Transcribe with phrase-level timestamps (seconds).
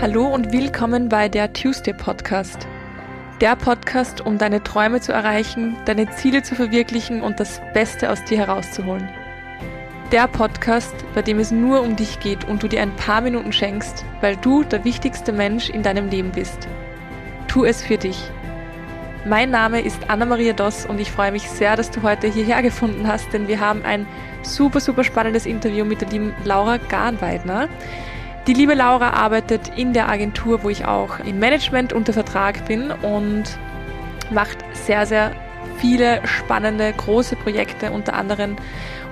[0.00, 2.66] Hallo und willkommen bei der Tuesday Podcast.
[3.42, 8.24] Der Podcast, um deine Träume zu erreichen, deine Ziele zu verwirklichen und das Beste aus
[8.24, 9.06] dir herauszuholen.
[10.10, 13.52] Der Podcast, bei dem es nur um dich geht und du dir ein paar Minuten
[13.52, 16.66] schenkst, weil du der wichtigste Mensch in deinem Leben bist.
[17.46, 18.30] Tu es für dich.
[19.26, 23.06] Mein Name ist Anna-Maria Doss und ich freue mich sehr, dass du heute hierher gefunden
[23.06, 24.06] hast, denn wir haben ein
[24.44, 27.68] super, super spannendes Interview mit der lieben Laura Garnweidner.
[28.50, 32.90] Die liebe Laura arbeitet in der Agentur, wo ich auch im Management unter Vertrag bin
[32.90, 33.44] und
[34.32, 35.30] macht sehr, sehr
[35.76, 38.56] viele spannende, große Projekte, unter anderem,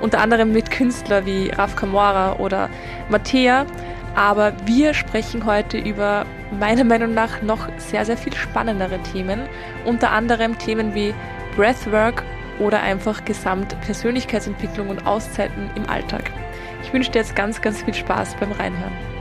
[0.01, 2.69] unter anderem mit Künstlern wie Raf Kamora oder
[3.11, 3.65] Mattea.
[4.17, 6.27] Aber wir sprechen heute über
[6.59, 9.43] meiner Meinung nach noch sehr, sehr viel spannendere Themen.
[9.85, 11.15] Unter anderem Themen wie
[11.55, 12.25] Breathwork
[12.59, 16.33] oder einfach Gesamtpersönlichkeitsentwicklung und Auszeiten im Alltag.
[16.83, 19.18] Ich wünsche dir jetzt ganz, ganz viel Spaß beim Reinhören.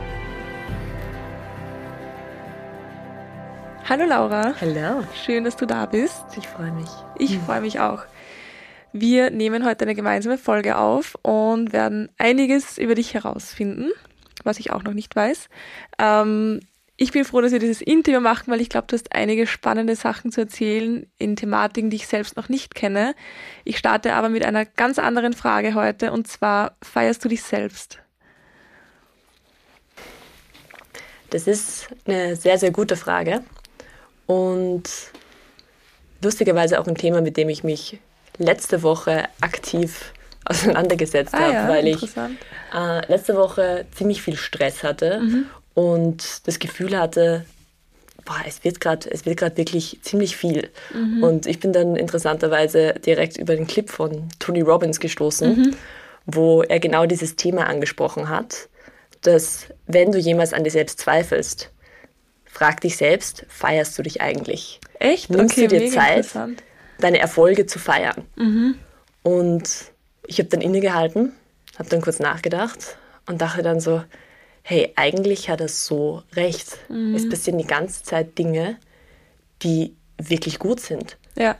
[3.89, 4.53] Hallo Laura.
[4.59, 5.05] Hallo.
[5.23, 6.25] Schön, dass du da bist.
[6.37, 6.89] Ich freue mich.
[7.19, 8.03] Ich freue mich auch.
[8.91, 13.91] Wir nehmen heute eine gemeinsame Folge auf und werden einiges über dich herausfinden,
[14.43, 15.47] was ich auch noch nicht weiß.
[15.99, 16.59] Ähm,
[16.97, 19.95] ich bin froh, dass wir dieses Interview machen, weil ich glaube, du hast einige spannende
[19.95, 23.15] Sachen zu erzählen in Thematiken, die ich selbst noch nicht kenne.
[23.63, 27.99] Ich starte aber mit einer ganz anderen Frage heute und zwar, feierst du dich selbst?
[31.29, 33.43] Das ist eine sehr, sehr gute Frage
[34.27, 34.83] und
[36.21, 37.99] lustigerweise auch ein Thema, mit dem ich mich
[38.37, 40.13] letzte Woche aktiv
[40.45, 42.15] auseinandergesetzt Ah habe, ja, weil ich
[42.73, 45.21] äh, letzte Woche ziemlich viel Stress hatte
[45.73, 47.45] und das Gefühl hatte,
[48.25, 50.69] boah, es wird gerade, es wird gerade wirklich ziemlich viel.
[51.23, 55.75] Und ich bin dann interessanterweise direkt über den Clip von Tony Robbins gestoßen,
[56.25, 58.69] wo er genau dieses Thema angesprochen hat,
[59.21, 61.71] dass wenn du jemals an dir selbst zweifelst,
[62.57, 64.79] frag dich selbst, feierst du dich eigentlich?
[64.97, 65.29] Echt?
[65.29, 66.27] Nimmst okay, du dir Zeit,
[66.99, 68.25] deine Erfolge zu feiern?
[69.21, 69.69] Und
[70.25, 71.33] ich habe dann innegehalten,
[71.77, 74.03] habe dann kurz nachgedacht und dachte dann so,
[74.63, 76.79] hey, eigentlich hat er so recht.
[77.15, 78.77] Es passieren die ganze Zeit Dinge,
[79.61, 81.17] die wirklich gut sind.
[81.37, 81.57] Ja,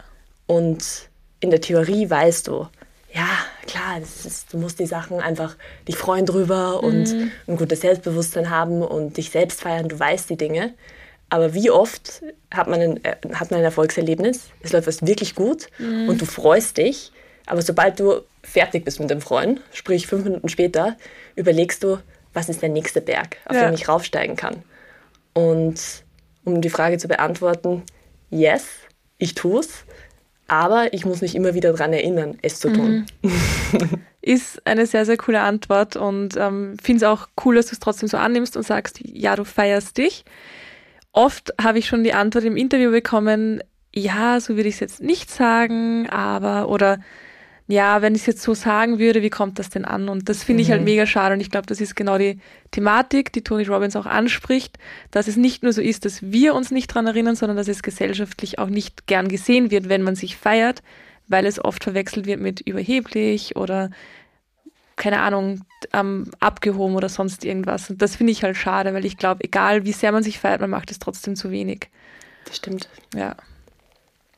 [0.48, 2.68] Und in der Theorie weißt du,
[3.14, 3.28] ja,
[3.66, 5.56] klar, ist, du musst die Sachen einfach
[5.88, 10.38] dich freuen drüber und ein gutes Selbstbewusstsein haben und dich selbst feiern, du weißt die
[10.38, 10.74] Dinge.
[11.30, 12.24] Aber wie oft
[12.54, 16.26] hat man ein, äh, hat man ein Erfolgserlebnis, es läuft was wirklich gut und du
[16.26, 17.12] freust dich,
[17.46, 20.96] aber sobald du fertig bist mit dem Freuen, sprich fünf Minuten später,
[21.36, 21.98] überlegst du,
[22.34, 23.66] was ist der nächste Berg, auf Ja.
[23.66, 24.64] den ich raufsteigen kann.
[25.34, 25.80] Und
[26.46, 27.84] um die Frage zu beantworten,
[28.30, 28.66] yes,
[29.18, 29.84] ich tue es,
[30.48, 33.06] aber ich muss mich immer wieder daran erinnern, es zu tun.
[34.22, 37.80] ist eine sehr, sehr coole Antwort und ähm, finde es auch cool, dass du es
[37.80, 40.26] trotzdem so annimmst und sagst, ja, du feierst dich.
[41.18, 45.02] Oft habe ich schon die Antwort im Interview bekommen, ja, so würde ich es jetzt
[45.02, 47.00] nicht sagen, aber oder
[47.66, 50.10] ja, wenn ich es jetzt so sagen würde, wie kommt das denn an?
[50.10, 52.38] Und das finde ich halt mega schade und ich glaube, das ist genau die
[52.70, 54.78] Thematik, die Tony Robbins auch anspricht,
[55.10, 57.82] dass es nicht nur so ist, dass wir uns nicht dran erinnern, sondern dass es
[57.82, 60.84] gesellschaftlich auch nicht gern gesehen wird, wenn man sich feiert,
[61.28, 63.90] weil es oft verwechselt wird mit überheblich oder
[64.98, 65.62] keine Ahnung,
[65.94, 67.90] ähm, abgehoben oder sonst irgendwas.
[67.90, 70.60] Und das finde ich halt schade, weil ich glaube, egal wie sehr man sich feiert,
[70.60, 71.90] man macht es trotzdem zu wenig.
[72.46, 72.90] Das stimmt.
[73.16, 73.36] Ja.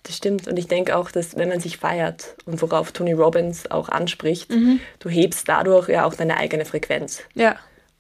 [0.04, 0.48] Das stimmt.
[0.48, 4.52] Und ich denke auch, dass wenn man sich feiert und worauf Tony Robbins auch anspricht,
[5.00, 7.22] du hebst dadurch ja auch deine eigene Frequenz.
[7.36, 7.56] Ja.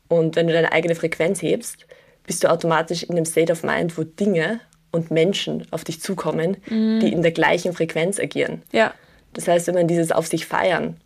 [0.07, 1.85] Und wenn du deine eigene Frequenz hebst,
[2.25, 4.59] bist du automatisch in einem State of Mind, wo Dinge
[4.91, 8.63] und Menschen auf dich zukommen, die in der gleichen Frequenz agieren.
[8.71, 8.93] Ja.
[9.33, 10.97] Das heißt, wenn man dieses auf sich feiern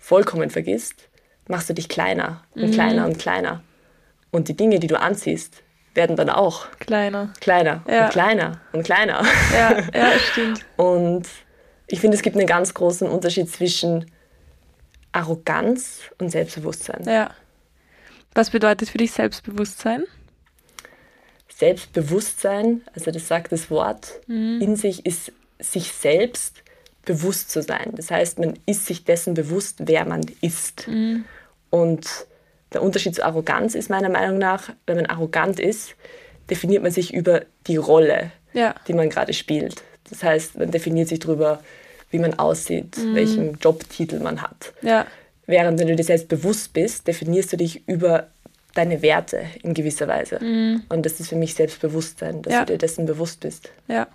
[0.00, 1.08] vollkommen vergisst,
[1.46, 3.62] machst du dich kleiner und kleiner und kleiner.
[4.32, 5.62] Und die Dinge, die du anziehst,
[5.94, 7.32] werden dann auch Kleiner.
[7.40, 8.04] kleiner Ja.
[8.06, 9.24] und kleiner und kleiner.
[9.52, 10.64] Ja, ja, stimmt.
[10.76, 11.26] Und
[11.88, 14.10] ich finde, es gibt einen ganz großen Unterschied zwischen
[15.12, 17.02] Arroganz und Selbstbewusstsein.
[17.04, 17.30] Ja.
[18.34, 20.04] Was bedeutet für dich Selbstbewusstsein?
[21.48, 26.62] Selbstbewusstsein, also das sagt das Wort, in sich ist sich selbst
[27.04, 27.92] bewusst zu sein.
[27.96, 30.88] Das heißt, man ist sich dessen bewusst, wer man ist.
[31.70, 32.06] Und
[32.72, 35.94] der Unterschied zu Arroganz ist meiner Meinung nach, wenn man arrogant ist,
[36.48, 38.74] definiert man sich über die Rolle, Ja.
[38.86, 39.82] die man gerade spielt.
[40.08, 41.62] Das heißt, man definiert sich darüber,
[42.10, 44.72] wie man aussieht, welchen Jobtitel man hat.
[44.82, 45.06] Ja.
[45.46, 48.28] Während wenn du dir selbst bewusst bist, definierst du dich über
[48.74, 50.38] deine Werte in gewisser Weise.
[50.88, 52.60] Und das ist für mich Selbstbewusstsein, dass Ja.
[52.64, 53.70] du dir dessen bewusst bist.
[53.88, 54.06] Ja.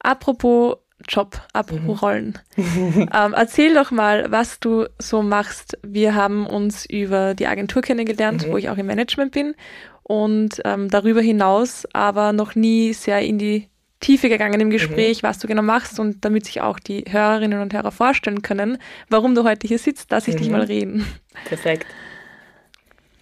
[0.00, 0.76] Apropos
[1.08, 2.38] Job abrollen.
[2.56, 3.08] Mhm.
[3.14, 5.78] ähm, erzähl doch mal, was du so machst.
[5.82, 8.52] Wir haben uns über die Agentur kennengelernt, mhm.
[8.52, 9.54] wo ich auch im Management bin
[10.02, 13.68] und ähm, darüber hinaus aber noch nie sehr in die
[14.00, 14.72] Tiefe gegangen im mhm.
[14.72, 15.28] Gespräch, mhm.
[15.28, 19.34] was du genau machst und damit sich auch die Hörerinnen und Hörer vorstellen können, warum
[19.34, 20.38] du heute hier sitzt, lass ich mhm.
[20.38, 21.06] dich mal reden.
[21.44, 21.86] Perfekt.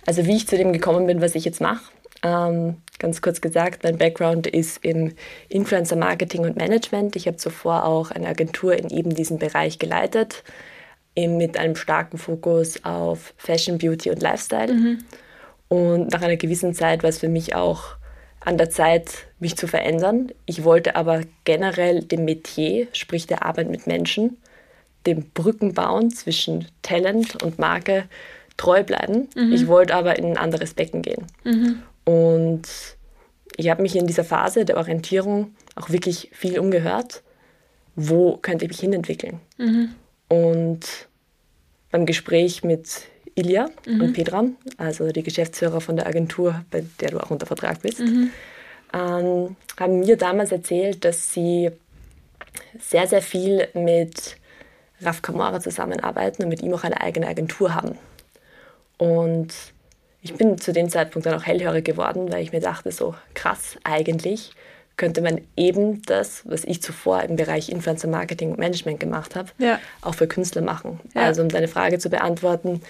[0.07, 1.83] Also wie ich zu dem gekommen bin, was ich jetzt mache.
[2.23, 5.12] Ähm, ganz kurz gesagt, mein Background ist im
[5.49, 7.17] Influencer Marketing und Management.
[7.17, 10.43] Ich habe zuvor auch eine Agentur in eben diesem Bereich geleitet,
[11.17, 14.73] mit einem starken Fokus auf Fashion, Beauty und Lifestyle.
[14.73, 14.99] Mhm.
[15.69, 17.97] Und nach einer gewissen Zeit war es für mich auch
[18.41, 20.31] an der Zeit, mich zu verändern.
[20.47, 24.38] Ich wollte aber generell dem Metier, sprich der Arbeit mit Menschen,
[25.06, 28.05] dem Brücken bauen zwischen Talent und Marke
[28.56, 29.29] treu bleiben.
[29.35, 29.53] Mhm.
[29.53, 31.26] Ich wollte aber in ein anderes Becken gehen.
[31.44, 31.82] Mhm.
[32.09, 32.63] Und
[33.59, 37.23] ich habe mich in dieser Phase der Orientierung auch wirklich viel umgehört.
[37.97, 39.41] Wo könnte ich mich hinentwickeln?
[39.59, 39.91] Mhm.
[40.29, 40.87] Und
[41.91, 43.03] beim Gespräch mit
[43.35, 44.01] Ilja mhm.
[44.01, 44.45] und Petra,
[44.79, 48.31] also die Geschäftsführer von der Agentur, bei der du auch unter Vertrag bist, mhm.
[48.95, 51.71] ähm, haben mir damals erzählt, dass sie
[52.81, 54.39] sehr, sehr viel mit
[55.03, 57.99] Raf Kamara zusammenarbeiten und mit ihm auch eine eigene Agentur haben.
[58.97, 59.53] Und
[60.23, 63.76] ich bin zu dem Zeitpunkt dann auch hellhörig geworden, weil ich mir dachte, so krass,
[63.85, 64.53] eigentlich
[64.97, 69.50] könnte man eben das, was ich zuvor im Bereich Influencer Marketing und Management gemacht habe,
[69.59, 69.79] ja.
[70.03, 71.00] auch für Künstler machen.
[71.15, 71.23] Ja.
[71.23, 72.82] Also um deine Frage zu beantworten,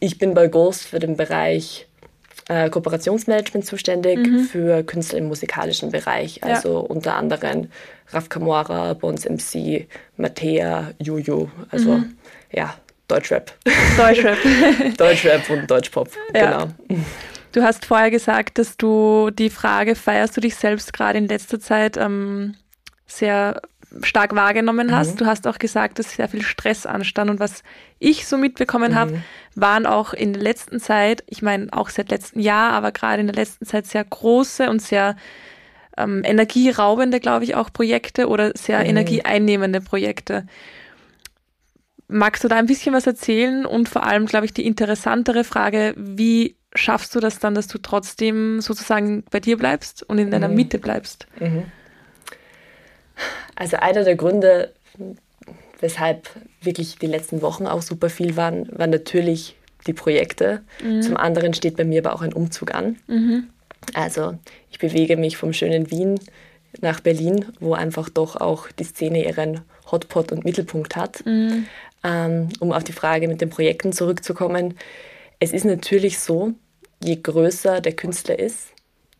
[0.00, 1.86] ich bin bei Ghost für den Bereich
[2.48, 4.40] äh, Kooperationsmanagement zuständig mhm.
[4.40, 6.42] für Künstler im musikalischen Bereich.
[6.42, 6.78] Also ja.
[6.78, 7.68] unter anderem
[8.08, 9.86] Raf Kamora, Bones MC,
[10.16, 11.48] Mattea, Juju.
[11.70, 12.16] Also mhm.
[12.50, 12.74] ja,
[13.10, 13.52] Deutschrap.
[13.96, 14.38] Deutschrap.
[14.96, 16.64] Deutschrap und Deutschpop, ja.
[16.64, 16.98] genau.
[17.52, 21.58] Du hast vorher gesagt, dass du die Frage, feierst du dich selbst gerade in letzter
[21.58, 22.54] Zeit ähm,
[23.06, 23.60] sehr
[24.02, 25.14] stark wahrgenommen hast.
[25.14, 25.16] Mhm.
[25.18, 27.30] Du hast auch gesagt, dass sehr viel Stress anstand.
[27.30, 27.64] Und was
[27.98, 28.96] ich so mitbekommen mhm.
[28.96, 29.22] habe,
[29.56, 33.26] waren auch in der letzten Zeit, ich meine auch seit letztem Jahr, aber gerade in
[33.26, 35.16] der letzten Zeit sehr große und sehr
[35.96, 38.86] ähm, energieraubende, glaube ich, auch Projekte oder sehr mhm.
[38.86, 40.46] energieeinnehmende Projekte.
[42.10, 45.94] Magst du da ein bisschen was erzählen und vor allem, glaube ich, die interessantere Frage,
[45.96, 50.48] wie schaffst du das dann, dass du trotzdem sozusagen bei dir bleibst und in deiner
[50.48, 50.54] mhm.
[50.54, 51.26] Mitte bleibst?
[51.38, 51.64] Mhm.
[53.54, 54.72] Also einer der Gründe,
[55.80, 56.30] weshalb
[56.62, 60.62] wirklich die letzten Wochen auch super viel waren, waren natürlich die Projekte.
[60.82, 61.02] Mhm.
[61.02, 62.96] Zum anderen steht bei mir aber auch ein Umzug an.
[63.06, 63.48] Mhm.
[63.94, 64.38] Also
[64.70, 66.20] ich bewege mich vom schönen Wien
[66.80, 71.24] nach Berlin, wo einfach doch auch die Szene ihren Hotpot und Mittelpunkt hat.
[71.26, 71.66] Mhm.
[72.02, 74.78] Ähm, um auf die Frage mit den Projekten zurückzukommen.
[75.38, 76.54] Es ist natürlich so,
[77.02, 78.68] je größer der Künstler ist,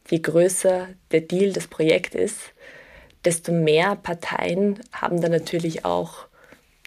[0.08, 2.38] je größer der Deal, das Projekt ist,
[3.24, 6.26] desto mehr Parteien haben da natürlich auch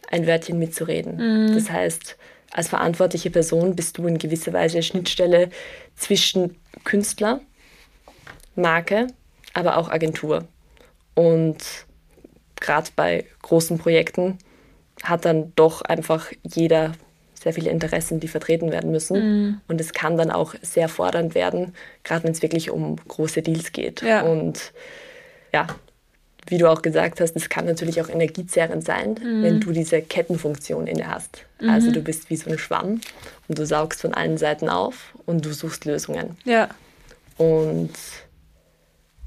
[0.09, 1.17] ein Wörtchen mitzureden.
[1.17, 1.53] Mhm.
[1.53, 2.17] Das heißt,
[2.51, 5.49] als verantwortliche Person bist du in gewisser Weise Schnittstelle
[5.95, 7.39] zwischen Künstler,
[8.55, 9.07] Marke,
[9.53, 10.47] aber auch Agentur.
[11.13, 11.57] Und
[12.59, 14.39] gerade bei großen Projekten
[15.03, 16.94] hat dann doch einfach jeder
[17.44, 19.17] sehr viele Interessen, die vertreten werden müssen.
[19.17, 19.61] Mhm.
[19.67, 23.73] Und es kann dann auch sehr fordernd werden, gerade wenn es wirklich um große Deals
[23.73, 24.01] geht.
[24.01, 24.21] Ja.
[24.21, 24.71] Und
[25.51, 25.67] ja,
[26.47, 29.44] wie du auch gesagt hast, es kann natürlich auch energiezerrend sein, mhm.
[29.44, 31.45] wenn du diese Kettenfunktion inne hast.
[31.59, 31.69] Mhm.
[31.69, 33.01] Also du bist wie so ein Schwamm
[33.47, 36.38] und du saugst von allen Seiten auf und du suchst Lösungen.
[36.45, 36.69] Ja.
[37.38, 37.91] Und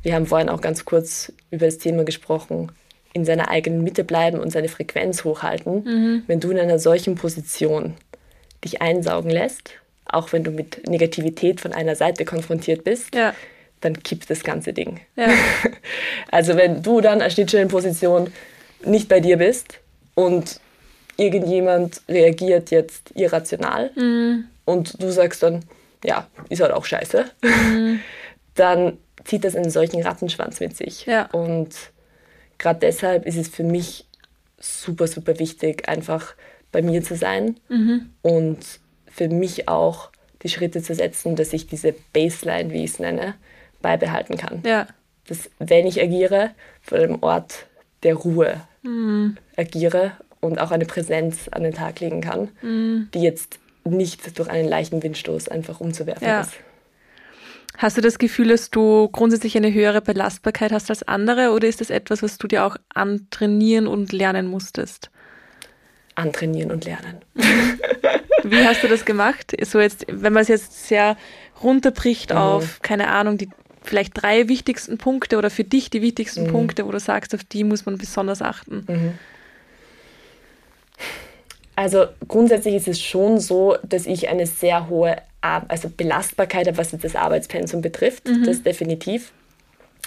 [0.02, 2.73] wir haben vorhin auch ganz kurz über das Thema gesprochen,
[3.16, 5.85] in seiner eigenen Mitte bleiben und seine Frequenz hochhalten.
[5.85, 6.23] Mhm.
[6.26, 7.94] Wenn du in einer solchen Position
[8.62, 9.70] dich einsaugen lässt,
[10.04, 13.35] auch wenn du mit Negativität von einer Seite konfrontiert bist, ja.
[13.80, 15.00] dann kippt das ganze Ding.
[15.16, 15.28] Ja.
[16.30, 18.30] Also wenn du dann als Schnittstellenposition
[18.85, 19.78] nicht bei dir bist
[20.14, 20.61] und
[21.16, 24.44] irgendjemand reagiert jetzt irrational mhm.
[24.66, 25.61] und du sagst dann,
[26.04, 28.00] ja, ist halt auch scheiße, mhm.
[28.54, 31.06] dann zieht das einen solchen Rattenschwanz mit sich.
[31.06, 31.26] Ja.
[31.32, 31.70] Und
[32.58, 34.06] gerade deshalb ist es für mich
[34.58, 36.34] super, super wichtig, einfach
[36.72, 38.10] bei mir zu sein mhm.
[38.22, 38.58] und
[39.06, 40.10] für mich auch
[40.42, 43.34] die Schritte zu setzen, dass ich diese Baseline, wie ich es nenne,
[43.82, 44.62] beibehalten kann.
[44.64, 44.86] Ja.
[45.28, 46.50] Dass, wenn ich agiere,
[46.82, 47.66] von einem Ort
[48.02, 49.36] der Ruhe mhm.
[49.56, 53.08] agiere und auch eine Präsenz an den Tag legen kann, mhm.
[53.14, 56.42] die jetzt nicht durch einen leichten Windstoß einfach umzuwerfen ja.
[56.42, 56.52] ist.
[57.78, 61.80] Hast du das Gefühl, dass du grundsätzlich eine höhere Belastbarkeit hast als andere oder ist
[61.80, 65.11] das etwas, was du dir auch antrainieren und lernen musstest?
[66.14, 67.21] Antrainieren und lernen.
[68.45, 69.54] Wie hast du das gemacht?
[69.64, 71.16] So jetzt, wenn man es jetzt sehr
[71.62, 72.38] runterbricht mhm.
[72.38, 73.50] auf, keine Ahnung, die
[73.83, 76.52] vielleicht drei wichtigsten Punkte oder für dich die wichtigsten Mhm.
[76.52, 78.87] Punkte, wo du sagst, auf die muss man besonders achten?
[81.76, 86.78] Also grundsätzlich ist es schon so, dass ich eine sehr hohe Ar also Belastbarkeit habe,
[86.78, 88.25] was jetzt das Arbeitspensum betrifft.
[88.45, 89.33] Das definitiv.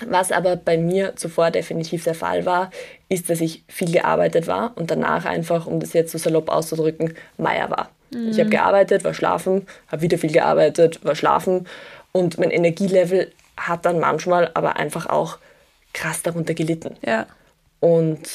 [0.07, 2.71] Was aber bei mir zuvor definitiv der Fall war,
[3.09, 7.13] ist, dass ich viel gearbeitet war und danach einfach, um das jetzt so salopp auszudrücken,
[7.37, 7.89] Meier war.
[8.11, 11.67] Ich habe gearbeitet, war schlafen, habe wieder viel gearbeitet, war schlafen
[12.11, 15.37] und mein Energielevel hat dann manchmal aber einfach auch
[15.93, 16.95] krass darunter gelitten.
[17.05, 17.27] Ja.
[17.79, 18.27] Und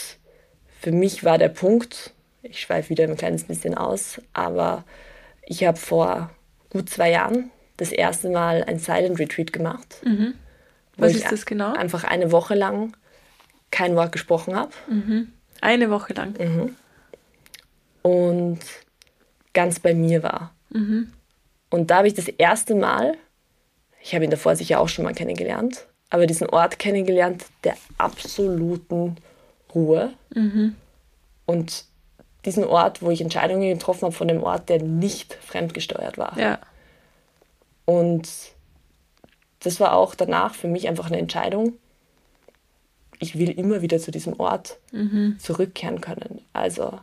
[0.80, 2.12] für mich war der Punkt,
[2.44, 4.84] ich schweife wieder ein kleines bisschen aus, aber
[5.42, 6.30] ich habe vor
[6.70, 9.96] gut zwei Jahren das erste Mal ein Silent Retreat gemacht.
[10.04, 10.34] Mhm.
[10.96, 11.72] Was ist das genau?
[11.72, 12.96] Einfach eine Woche lang
[13.70, 14.70] kein Wort gesprochen habe
[15.60, 16.38] Eine Woche lang.
[16.38, 16.76] Mhm.
[18.02, 18.60] und
[19.52, 20.52] ganz bei mir war.
[21.70, 23.16] Und da habe ich das erste Mal,
[24.00, 29.16] ich habe ihn davor sicher auch schon mal kennengelernt, aber diesen Ort kennengelernt der absoluten
[29.74, 30.12] Ruhe.
[31.46, 31.84] Und
[32.44, 36.38] diesen Ort, wo ich Entscheidungen getroffen habe von dem Ort, der nicht fremdgesteuert war.
[36.38, 36.58] Ja.
[37.84, 38.28] Und
[39.60, 41.74] das war auch danach für mich einfach eine Entscheidung.
[43.18, 44.78] Ich will immer wieder zu diesem Ort
[45.38, 46.42] zurückkehren können.
[46.52, 46.98] Also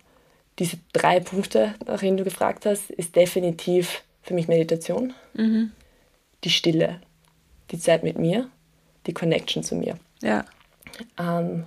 [0.60, 5.14] diese drei Punkte, nach denen du gefragt hast, ist definitiv für mich Meditation,
[6.44, 7.02] die Stille,
[7.72, 8.48] die Zeit mit mir,
[9.08, 9.98] die Connection zu mir.
[10.22, 10.46] Ja.
[11.18, 11.66] Ähm,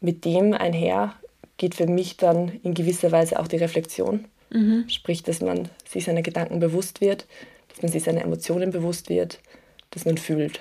[0.00, 1.14] mit dem einher
[1.60, 4.24] geht für mich dann in gewisser Weise auch die Reflexion.
[4.88, 7.26] Sprich, dass man sich seiner Gedanken bewusst wird,
[7.68, 9.38] dass man sich seiner Emotionen bewusst wird,
[9.90, 10.60] dass man fühlt.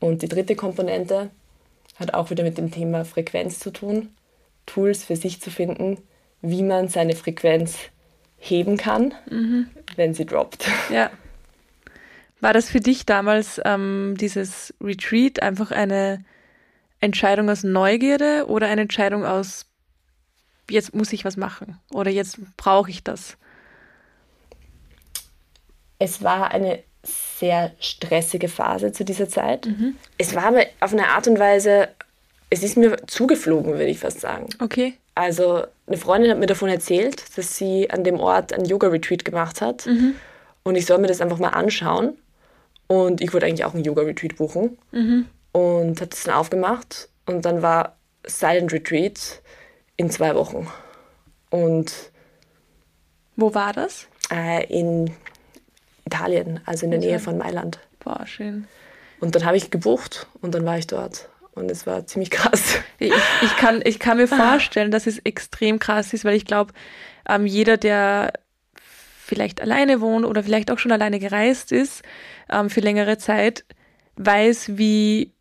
[0.00, 1.30] Und die dritte Komponente
[1.94, 4.08] hat auch wieder mit dem Thema Frequenz zu tun.
[4.66, 5.98] Tools für sich zu finden,
[6.42, 7.78] wie man seine Frequenz
[8.36, 9.14] heben kann,
[9.94, 10.66] wenn sie droppt.
[10.92, 11.10] Ja.
[12.40, 16.24] War das für dich damals ähm, dieses Retreat einfach eine
[17.00, 19.69] Entscheidung aus Neugierde oder eine Entscheidung aus,
[20.70, 23.36] jetzt muss ich was machen oder jetzt brauche ich das?
[25.98, 29.68] Es war eine sehr stressige Phase zu dieser Zeit.
[30.18, 31.88] Es war aber auf eine Art und Weise,
[32.50, 34.48] es ist mir zugeflogen, würde ich fast sagen.
[34.60, 34.94] Okay.
[35.14, 39.60] Also eine Freundin hat mir davon erzählt, dass sie an dem Ort ein Yoga-Retreat gemacht
[39.60, 39.86] hat.
[40.62, 42.16] Und ich soll mir das einfach mal anschauen.
[42.86, 44.78] Und ich wollte eigentlich auch ein Yoga-Retreat buchen.
[45.52, 47.08] Und hat es dann aufgemacht.
[47.26, 47.96] Und dann war
[48.26, 49.42] Silent Retreat
[50.00, 50.66] in zwei Wochen.
[51.50, 51.92] Und
[53.36, 54.06] Wo war das?
[54.32, 55.10] äh, in
[56.06, 57.80] Italien, also in der Nähe von Mailand.
[57.98, 58.66] Boah, schön.
[59.20, 61.28] Und dann habe ich gebucht und dann war ich dort.
[61.52, 62.76] Und es war ziemlich krass.
[62.98, 66.72] Ich, ich, kann, ich kann mir vorstellen, dass es extrem krass ist, weil ich glaube,
[67.28, 68.32] ähm, jeder, der
[68.74, 72.02] vielleicht alleine wohnt oder vielleicht auch schon alleine gereist ist
[72.48, 73.64] ähm, für längere Zeit,
[74.16, 75.34] weiß, wie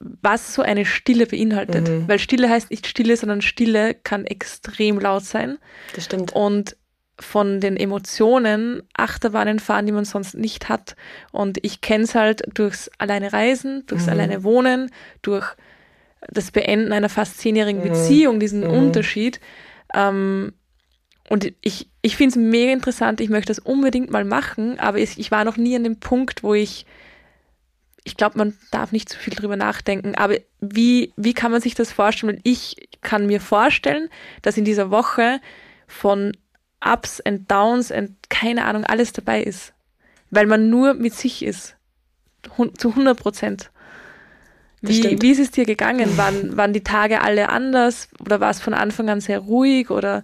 [0.00, 1.88] was so eine Stille beinhaltet.
[2.08, 5.58] Weil Stille heißt nicht Stille, sondern Stille kann extrem laut sein
[5.94, 6.32] Das stimmt.
[6.34, 6.76] und
[7.18, 10.96] von den Emotionen Achterbahnen fahren, die man sonst nicht hat.
[11.32, 14.90] Und ich kenne es halt durchs alleine Reisen, durchs alleine Wohnen,
[15.22, 15.46] durch
[16.28, 19.40] das Beenden einer fast zehnjährigen Beziehung, diesen Unterschied.
[19.94, 20.52] Ähm,
[21.28, 25.18] und ich, ich finde es mega interessant, ich möchte das unbedingt mal machen, aber ich,
[25.18, 26.86] ich war noch nie an dem Punkt, wo ich,
[28.06, 31.74] ich glaube, man darf nicht zu viel drüber nachdenken, aber wie, wie kann man sich
[31.74, 32.38] das vorstellen?
[32.44, 34.08] Ich kann mir vorstellen,
[34.42, 35.40] dass in dieser Woche
[35.88, 36.36] von
[36.80, 39.72] Ups and Downs und keine Ahnung, alles dabei ist.
[40.30, 41.74] Weil man nur mit sich ist.
[42.78, 43.70] Zu 100 Prozent.
[44.82, 46.16] Wie, wie ist es dir gegangen?
[46.16, 48.08] Waren, waren die Tage alle anders?
[48.20, 49.90] Oder war es von Anfang an sehr ruhig?
[49.90, 50.22] Oder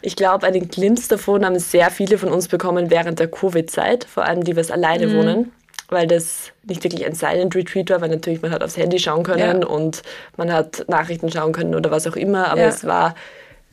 [0.00, 4.24] Ich glaube, einen Glimpse davon haben sehr viele von uns bekommen während der Covid-Zeit, vor
[4.24, 5.52] allem die, was alleine wohnen,
[5.88, 9.22] weil das nicht wirklich ein Silent Retreat war, weil natürlich man hat aufs Handy schauen
[9.22, 9.66] können Ja.
[9.68, 10.02] und
[10.36, 12.68] man hat Nachrichten schauen können oder was auch immer, aber Ja.
[12.68, 13.14] es war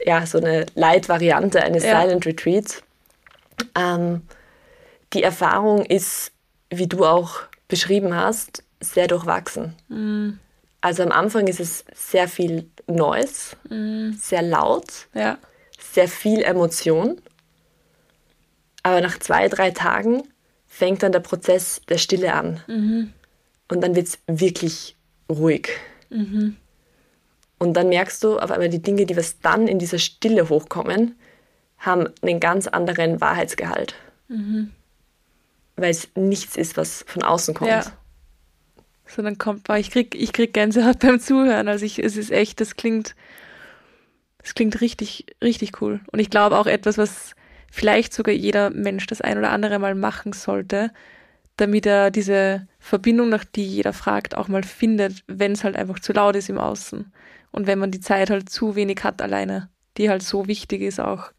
[0.04, 2.02] ja so eine Light-Variante eines Ja.
[2.02, 2.84] Silent Retreats.
[3.76, 4.22] Ähm,
[5.14, 6.32] die Erfahrung ist,
[6.70, 9.76] wie du auch beschrieben hast, sehr durchwachsen.
[10.82, 13.56] Also am Anfang ist es sehr viel Noise,
[14.18, 15.08] sehr laut
[15.94, 17.22] sehr viel Emotion.
[18.84, 20.24] Aber nach zwei, drei Tagen
[20.82, 22.60] fängt dann der Prozess der Stille an.
[23.68, 24.96] Und dann wird es wirklich
[25.30, 25.70] ruhig.
[27.60, 31.14] Und dann merkst du auf einmal, die Dinge, die was dann in dieser Stille hochkommen,
[31.78, 33.94] haben einen ganz anderen Wahrheitsgehalt.
[35.76, 37.70] Weil es nichts ist, was von außen kommt.
[37.70, 37.84] ja.
[39.06, 41.68] So, dann kommt, boah, ich krieg, ich krieg Gänsehaut beim Zuhören.
[41.68, 43.14] Also ich, es ist echt, das klingt,
[44.40, 46.00] das klingt richtig, richtig cool.
[46.12, 47.36] Und ich glaube auch etwas, was
[47.72, 50.92] vielleicht sogar jeder Mensch das ein oder andere mal machen sollte,
[51.58, 56.00] damit er diese Verbindung, nach die jeder fragt, auch mal findet, wenn es halt einfach
[56.00, 57.12] zu laut ist im Außen.
[57.52, 61.00] Und wenn man die Zeit halt zu wenig hat alleine, die halt so wichtig ist
[61.00, 61.32] auch.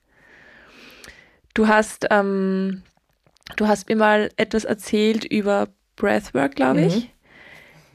[1.54, 2.82] Du hast, ähm,
[3.56, 6.96] du hast mir mal etwas erzählt über Breathwork, glaube ich.
[6.96, 7.10] Mhm.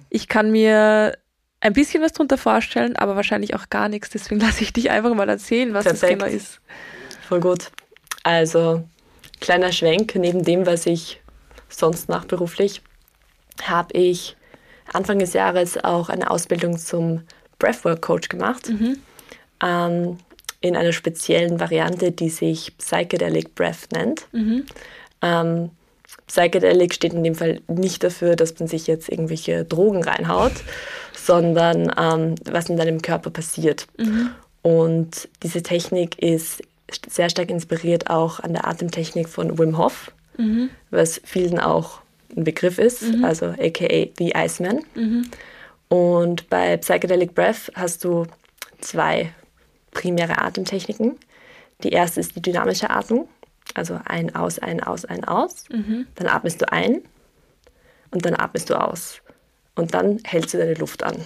[0.09, 1.17] Ich kann mir
[1.59, 4.09] ein bisschen was drunter vorstellen, aber wahrscheinlich auch gar nichts.
[4.09, 6.21] Deswegen lasse ich dich einfach mal erzählen, was Perfekt.
[6.21, 6.61] das genau ist.
[7.27, 7.71] Voll gut.
[8.27, 8.83] Also,
[9.39, 11.21] kleiner Schwenk, neben dem, was ich
[11.69, 12.81] sonst mache beruflich,
[13.63, 14.35] habe ich
[14.91, 17.21] Anfang des Jahres auch eine Ausbildung zum
[17.57, 18.67] Breathwork Coach gemacht.
[18.67, 18.97] Mhm.
[19.63, 20.17] Ähm,
[20.59, 24.27] in einer speziellen Variante, die sich Psychedelic Breath nennt.
[24.33, 24.65] Mhm.
[25.21, 25.69] Ähm,
[26.27, 30.51] Psychedelic steht in dem Fall nicht dafür, dass man sich jetzt irgendwelche Drogen reinhaut,
[31.15, 33.87] sondern ähm, was in deinem Körper passiert.
[33.97, 34.31] Mhm.
[34.63, 36.61] Und diese Technik ist
[37.09, 40.69] sehr stark inspiriert auch an der Atemtechnik von Wim Hof, mhm.
[40.89, 42.01] was vielen auch
[42.35, 43.23] ein Begriff ist, mhm.
[43.23, 44.81] also aka The Iceman.
[44.95, 45.29] Mhm.
[45.89, 48.25] Und bei Psychedelic Breath hast du
[48.79, 49.33] zwei
[49.91, 51.17] primäre Atemtechniken.
[51.83, 53.27] Die erste ist die dynamische Atmung,
[53.73, 55.65] also ein, aus, ein, aus, ein, aus.
[55.69, 56.07] Mhm.
[56.15, 57.01] Dann atmest du ein
[58.11, 59.21] und dann atmest du aus.
[59.75, 61.23] Und dann hältst du deine Luft an.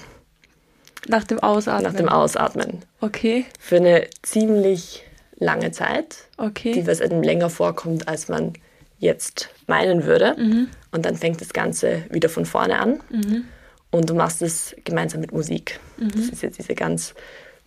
[1.08, 1.84] Nach dem Ausatmen?
[1.84, 2.84] Nach dem Ausatmen.
[3.00, 3.46] Okay.
[3.60, 5.04] Für eine ziemlich
[5.42, 6.72] lange Zeit, okay.
[6.72, 8.54] die was einem länger vorkommt, als man
[9.00, 10.36] jetzt meinen würde.
[10.38, 10.68] Mhm.
[10.92, 13.00] Und dann fängt das Ganze wieder von vorne an.
[13.10, 13.46] Mhm.
[13.90, 15.80] Und du machst es gemeinsam mit Musik.
[15.98, 16.12] Mhm.
[16.12, 17.14] Das ist jetzt diese ganz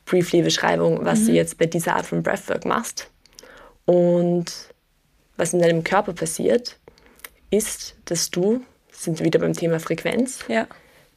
[0.06, 1.36] briefly Beschreibung, was du mhm.
[1.36, 3.10] jetzt bei dieser Art von Breathwork machst.
[3.84, 4.52] Und
[5.36, 6.76] was in deinem Körper passiert,
[7.50, 8.62] ist, dass du,
[8.92, 10.66] sind wir wieder beim Thema Frequenz, ja.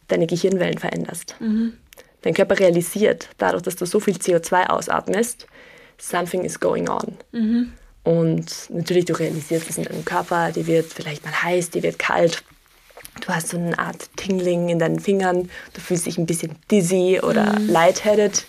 [0.07, 1.35] deine Gehirnwellen veränderst.
[1.39, 1.73] Mhm.
[2.23, 5.47] Dein Körper realisiert, dadurch, dass du so viel CO2 ausatmest,
[5.97, 7.17] something is going on.
[7.31, 7.73] Mhm.
[8.03, 11.99] Und natürlich, du realisierst es in deinem Körper, die wird vielleicht mal heiß, die wird
[11.99, 12.43] kalt.
[13.21, 17.19] Du hast so eine Art Tingling in deinen Fingern, du fühlst dich ein bisschen dizzy
[17.21, 17.67] oder mhm.
[17.67, 18.45] lightheaded.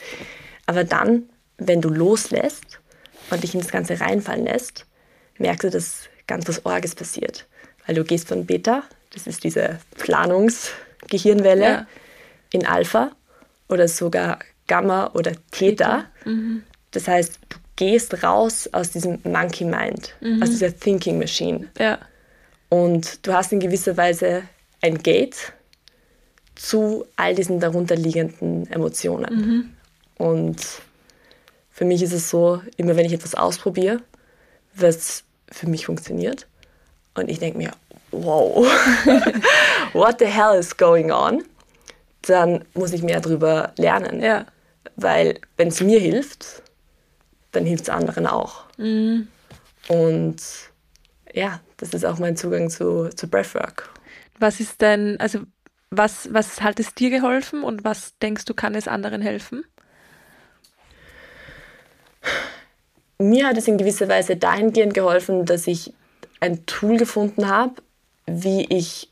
[0.67, 1.25] Aber dann,
[1.57, 2.79] wenn du loslässt
[3.31, 4.87] und dich in das Ganze reinfallen lässt,
[5.39, 7.47] merkst du, dass ganz was Orges passiert.
[7.87, 11.87] Weil du gehst von Beta, das ist diese Planungsgehirnwelle, ja.
[12.53, 13.11] in Alpha
[13.69, 16.05] oder sogar Gamma oder Theta.
[16.25, 16.63] Mhm.
[16.91, 20.43] Das heißt, du gehst raus aus diesem Monkey Mind, mhm.
[20.43, 21.69] aus dieser Thinking Machine.
[21.79, 21.99] Ja.
[22.69, 24.43] Und du hast in gewisser Weise
[24.83, 25.53] ein Gate
[26.55, 29.35] zu all diesen darunterliegenden Emotionen.
[30.19, 30.27] Mhm.
[30.27, 30.61] Und
[31.71, 34.01] für mich ist es so, immer wenn ich etwas ausprobiere,
[34.75, 36.47] was für mich funktioniert,
[37.15, 37.73] und ich denke mir,
[38.13, 38.67] wow,
[39.93, 41.43] what the hell is going on?
[42.23, 44.23] Dann muss ich mehr darüber lernen.
[44.23, 44.47] Ja.
[44.97, 46.63] Weil wenn es mir hilft,
[47.59, 48.65] dann hilft es anderen auch.
[48.77, 49.27] Mhm.
[49.89, 50.37] Und
[51.33, 53.91] ja, das ist auch mein Zugang zu, zu Breathwork.
[54.39, 55.41] Was ist denn, also
[55.91, 59.65] was, was hat es dir geholfen und was denkst du, kann es anderen helfen?
[63.19, 65.93] Mir hat es in gewisser Weise dahingehend geholfen, dass ich
[66.39, 67.75] ein Tool gefunden habe,
[68.27, 69.11] wie ich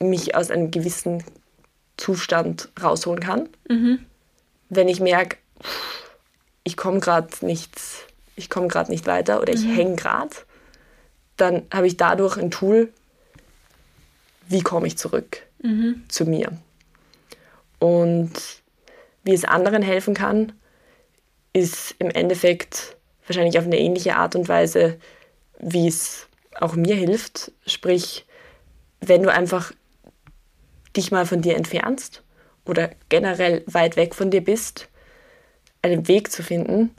[0.00, 1.22] mich aus einem gewissen
[1.96, 3.48] Zustand rausholen kann.
[3.68, 4.00] Mhm.
[4.68, 5.36] Wenn ich merke,
[6.68, 7.72] ich komme gerade nicht,
[8.36, 9.74] ich komme gerade nicht weiter oder ich mhm.
[9.74, 10.36] hänge gerade,
[11.38, 12.92] dann habe ich dadurch ein Tool,
[14.48, 16.02] wie komme ich zurück mhm.
[16.08, 16.52] zu mir.
[17.78, 18.32] Und
[19.24, 20.52] wie es anderen helfen kann,
[21.54, 24.98] ist im Endeffekt wahrscheinlich auf eine ähnliche Art und Weise,
[25.58, 26.26] wie es
[26.60, 27.50] auch mir hilft.
[27.66, 28.26] Sprich,
[29.00, 29.72] wenn du einfach
[30.94, 32.22] dich mal von dir entfernst
[32.66, 34.88] oder generell weit weg von dir bist,
[35.92, 36.90] einen Weg zu finden,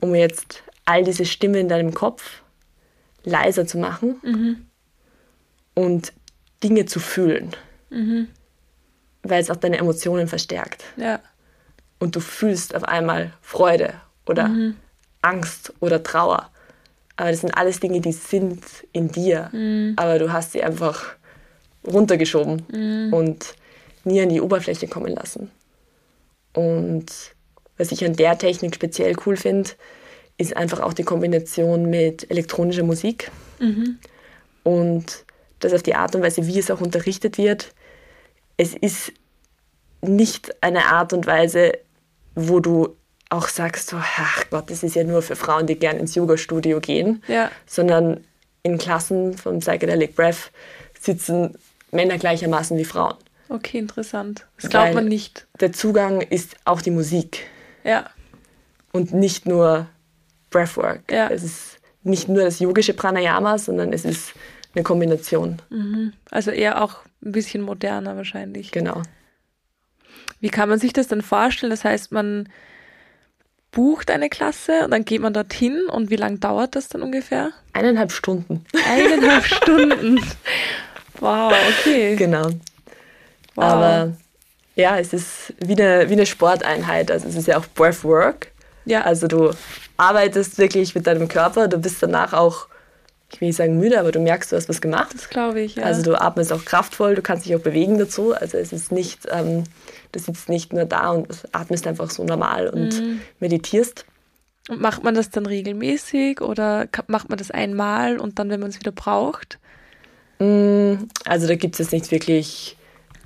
[0.00, 2.42] um jetzt all diese Stimmen in deinem Kopf
[3.24, 4.66] leiser zu machen mhm.
[5.74, 6.12] und
[6.62, 7.50] Dinge zu fühlen.
[7.90, 8.28] Mhm.
[9.22, 10.84] Weil es auch deine Emotionen verstärkt.
[10.96, 11.20] Ja.
[11.98, 13.94] Und du fühlst auf einmal Freude
[14.26, 14.76] oder mhm.
[15.22, 16.50] Angst oder Trauer.
[17.16, 18.62] Aber das sind alles Dinge, die sind
[18.92, 19.48] in dir.
[19.52, 19.94] Mhm.
[19.96, 21.16] Aber du hast sie einfach
[21.86, 23.12] runtergeschoben mhm.
[23.12, 23.54] und
[24.04, 25.50] nie an die Oberfläche kommen lassen.
[26.52, 27.35] Und
[27.78, 29.70] was ich an der Technik speziell cool finde,
[30.38, 33.30] ist einfach auch die Kombination mit elektronischer Musik.
[33.58, 33.98] Mhm.
[34.62, 35.24] Und
[35.60, 37.72] das auf die Art und Weise, wie es auch unterrichtet wird.
[38.56, 39.12] Es ist
[40.02, 41.72] nicht eine Art und Weise,
[42.34, 42.96] wo du
[43.30, 46.80] auch sagst, so, ach Gott, das ist ja nur für Frauen, die gerne ins Yoga-Studio
[46.80, 47.50] gehen, ja.
[47.66, 48.24] sondern
[48.62, 50.50] in Klassen von Psychedelic Breath
[51.00, 51.56] sitzen
[51.90, 53.14] Männer gleichermaßen wie Frauen.
[53.48, 54.46] Okay, interessant.
[54.60, 55.46] Das glaubt Weil man nicht.
[55.60, 57.46] Der Zugang ist auch die Musik.
[57.86, 58.10] Ja.
[58.92, 59.86] Und nicht nur
[60.50, 61.10] Breathwork.
[61.10, 61.28] Ja.
[61.28, 64.32] Es ist nicht nur das yogische Pranayama, sondern es ist
[64.74, 65.60] eine Kombination.
[65.70, 66.12] Mhm.
[66.30, 68.72] Also eher auch ein bisschen moderner wahrscheinlich.
[68.72, 69.02] Genau.
[70.40, 71.70] Wie kann man sich das dann vorstellen?
[71.70, 72.48] Das heißt, man
[73.70, 77.50] bucht eine Klasse und dann geht man dorthin und wie lange dauert das dann ungefähr?
[77.72, 78.64] Eineinhalb Stunden.
[78.88, 80.20] Eineinhalb Stunden.
[81.20, 82.16] Wow, okay.
[82.16, 82.48] Genau.
[83.54, 83.64] Wow.
[83.64, 84.16] Aber
[84.76, 87.10] ja, es ist wie eine, wie eine Sporteinheit.
[87.10, 88.52] Also es ist ja auch Breathwork.
[88.84, 89.02] Ja.
[89.02, 89.50] Also du
[89.96, 92.68] arbeitest wirklich mit deinem Körper, du bist danach auch,
[93.32, 95.14] ich will nicht sagen müde, aber du merkst, du hast was gemacht.
[95.14, 95.82] Das glaube ich, ja.
[95.82, 98.34] Also du atmest auch kraftvoll, du kannst dich auch bewegen dazu.
[98.34, 99.64] Also es ist nicht, ähm,
[100.12, 103.20] du sitzt nicht nur da und atmest einfach so normal und mhm.
[103.40, 104.04] meditierst.
[104.68, 108.68] Und macht man das dann regelmäßig oder macht man das einmal und dann, wenn man
[108.68, 109.58] es wieder braucht?
[110.38, 112.76] Mm, also da gibt es nicht wirklich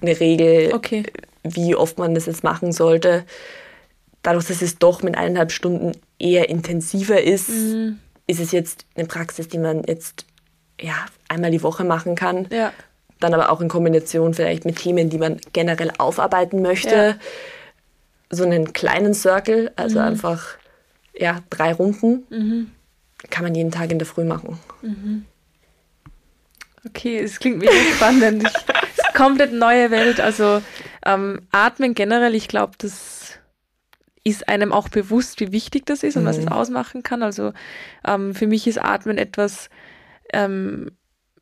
[0.01, 1.05] eine Regel, okay.
[1.43, 3.25] Wie oft man das jetzt machen sollte.
[4.23, 7.99] Dadurch, dass es doch mit eineinhalb Stunden eher intensiver ist, mhm.
[8.27, 10.27] ist es jetzt eine Praxis, die man jetzt
[10.81, 10.95] ja,
[11.29, 12.47] einmal die Woche machen kann.
[12.51, 12.73] Ja.
[13.19, 16.95] Dann aber auch in Kombination vielleicht mit Themen, die man generell aufarbeiten möchte.
[16.95, 17.17] Ja.
[18.31, 20.05] So einen kleinen Circle, also mhm.
[20.05, 20.57] einfach
[21.15, 22.71] ja, drei Runden, mhm.
[23.29, 24.59] kann man jeden Tag in der Früh machen.
[24.83, 25.25] Mhm.
[26.87, 28.51] Okay, es klingt mega spannend.
[29.15, 30.21] Komplett neue Welt.
[30.21, 30.63] Also
[31.07, 33.39] ähm, Atmen generell, ich glaube, das
[34.23, 36.29] ist einem auch bewusst, wie wichtig das ist und mhm.
[36.29, 37.23] was es ausmachen kann.
[37.23, 37.53] Also
[38.07, 39.71] ähm, für mich ist Atmen etwas,
[40.33, 40.91] ähm,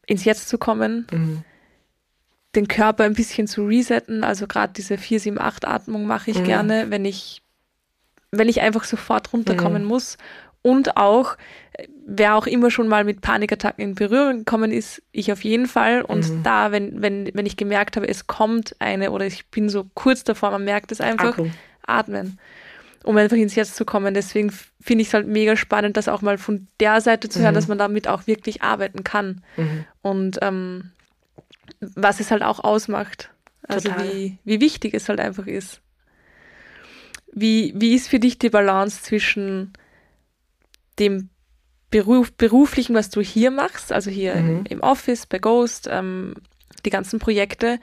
[0.07, 1.44] ins Jetzt zu kommen, mhm.
[2.55, 4.25] den Körper ein bisschen zu resetten.
[4.25, 6.44] Also gerade diese 4-7-8-Atmung mache ich mhm.
[6.44, 7.42] gerne, wenn ich,
[8.31, 9.88] wenn ich einfach sofort runterkommen mhm.
[9.88, 10.16] muss
[10.62, 11.37] und auch,
[12.07, 16.03] wer auch immer schon mal mit Panikattacken in Berührung gekommen ist, ich auf jeden Fall.
[16.03, 16.43] Und mhm.
[16.43, 20.25] da, wenn, wenn, wenn ich gemerkt habe, es kommt eine oder ich bin so kurz
[20.25, 21.49] davor, man merkt es einfach, Akku.
[21.87, 22.38] atmen.
[23.05, 24.12] Um einfach ins Herz zu kommen.
[24.12, 27.53] Deswegen finde ich es halt mega spannend, das auch mal von der Seite zu hören,
[27.53, 27.57] mhm.
[27.57, 29.43] dass man damit auch wirklich arbeiten kann.
[29.57, 29.85] Mhm.
[30.03, 30.91] Und ähm,
[31.81, 33.31] was es halt auch ausmacht.
[33.67, 35.81] Also wie, wie wichtig es halt einfach ist.
[37.33, 39.75] Wie, wie ist für dich die Balance zwischen
[40.99, 41.29] dem
[41.90, 44.64] Beruf, beruflichen, was du hier machst, also hier mhm.
[44.68, 46.35] im, Office, bei Ghost, ähm,
[46.85, 47.79] die ganzen Projekte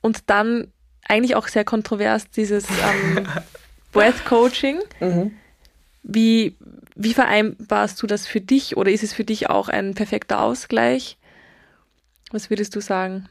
[0.00, 0.72] und dann
[1.08, 3.26] eigentlich auch sehr kontrovers dieses ähm,
[3.92, 4.80] Breath Coaching.
[5.00, 5.32] Mhm.
[6.02, 6.56] Wie,
[6.94, 11.16] wie vereinbarst du das für dich oder ist es für dich auch ein perfekter Ausgleich?
[12.30, 13.28] Was würdest du sagen?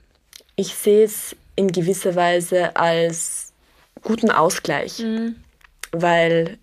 [0.55, 3.53] Ich sehe es in gewisser Weise als
[4.01, 5.35] guten Ausgleich, mhm.
[5.91, 6.57] weil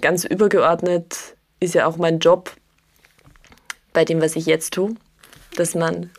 [0.00, 2.54] ganz übergeordnet ist ja auch mein Job
[3.92, 4.94] bei dem, was ich jetzt tue,
[5.56, 6.10] dass man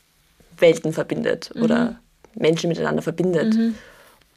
[0.57, 1.63] Welten verbindet mhm.
[1.63, 1.99] oder
[2.35, 3.53] Menschen miteinander verbindet.
[3.55, 3.75] Mhm.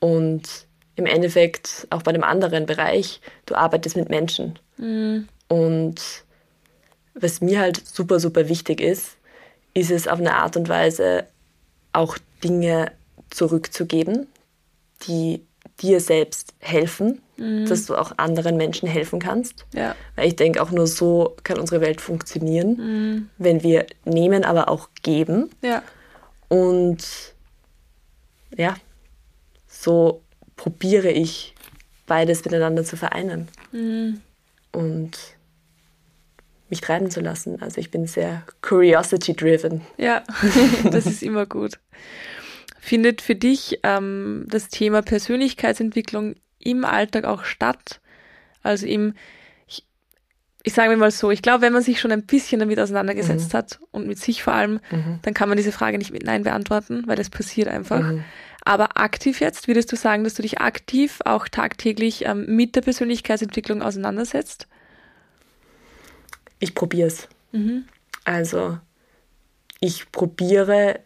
[0.00, 4.58] Und im Endeffekt auch bei dem anderen Bereich, du arbeitest mit Menschen.
[4.78, 5.28] Mhm.
[5.48, 6.00] Und
[7.14, 9.16] was mir halt super, super wichtig ist,
[9.74, 11.26] ist es auf eine Art und Weise
[11.92, 12.92] auch Dinge
[13.30, 14.26] zurückzugeben,
[15.06, 15.42] die
[15.80, 17.66] dir selbst helfen, mhm.
[17.66, 19.66] dass du auch anderen Menschen helfen kannst.
[19.72, 19.94] Ja.
[20.14, 23.30] Weil ich denke, auch nur so kann unsere Welt funktionieren, mhm.
[23.38, 25.50] wenn wir nehmen, aber auch geben.
[25.62, 25.82] Ja.
[26.48, 27.04] Und
[28.56, 28.76] ja,
[29.66, 30.22] so
[30.56, 31.54] probiere ich
[32.06, 34.20] beides miteinander zu vereinen mhm.
[34.72, 35.18] und
[36.68, 37.60] mich treiben zu lassen.
[37.62, 39.82] Also ich bin sehr curiosity-driven.
[39.98, 40.22] Ja,
[40.90, 41.78] das ist immer gut.
[42.86, 48.00] Findet für dich ähm, das Thema Persönlichkeitsentwicklung im Alltag auch statt?
[48.62, 49.14] Also im,
[49.66, 49.84] ich,
[50.62, 53.58] ich sage mal so, ich glaube, wenn man sich schon ein bisschen damit auseinandergesetzt mhm.
[53.58, 55.18] hat und mit sich vor allem, mhm.
[55.22, 58.02] dann kann man diese Frage nicht mit Nein beantworten, weil es passiert einfach.
[58.02, 58.22] Mhm.
[58.64, 62.82] Aber aktiv jetzt, würdest du sagen, dass du dich aktiv auch tagtäglich ähm, mit der
[62.82, 64.68] Persönlichkeitsentwicklung auseinandersetzt?
[66.60, 67.28] Ich probiere es.
[67.50, 67.86] Mhm.
[68.22, 68.78] Also
[69.80, 71.00] ich probiere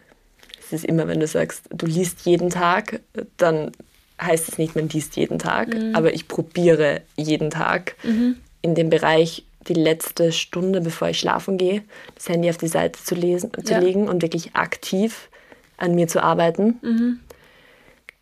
[0.72, 3.00] es ist immer, wenn du sagst, du liest jeden Tag,
[3.36, 3.72] dann
[4.20, 5.94] heißt es nicht, man liest jeden Tag, mhm.
[5.94, 8.36] aber ich probiere jeden Tag mhm.
[8.62, 11.82] in dem Bereich die letzte Stunde, bevor ich schlafen gehe,
[12.14, 13.78] das Handy auf die Seite zu, lesen, zu ja.
[13.78, 15.28] legen und wirklich aktiv
[15.76, 16.78] an mir zu arbeiten.
[16.82, 17.20] Mhm.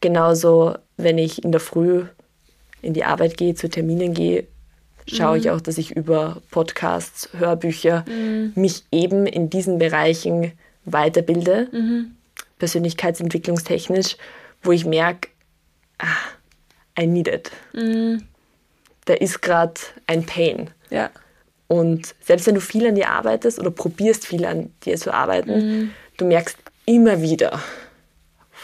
[0.01, 2.05] Genauso, wenn ich in der Früh
[2.81, 4.47] in die Arbeit gehe, zu Terminen gehe,
[5.07, 5.51] schaue ich mhm.
[5.51, 8.53] auch, dass ich über Podcasts, Hörbücher mhm.
[8.55, 10.53] mich eben in diesen Bereichen
[10.85, 11.69] weiterbilde.
[11.73, 12.18] Mhm
[12.59, 14.17] persönlichkeitsentwicklungstechnisch,
[14.63, 15.29] wo ich merke,
[15.99, 17.51] ah, I need it.
[17.73, 18.25] Mhm.
[19.05, 19.75] Da ist gerade
[20.07, 20.71] ein Pain.
[20.91, 21.11] Ja.
[21.69, 25.53] Und selbst wenn du viel an dir arbeitest oder probierst viel an dir zu arbeiten,
[25.53, 25.91] mhm.
[26.17, 27.61] du merkst immer wieder,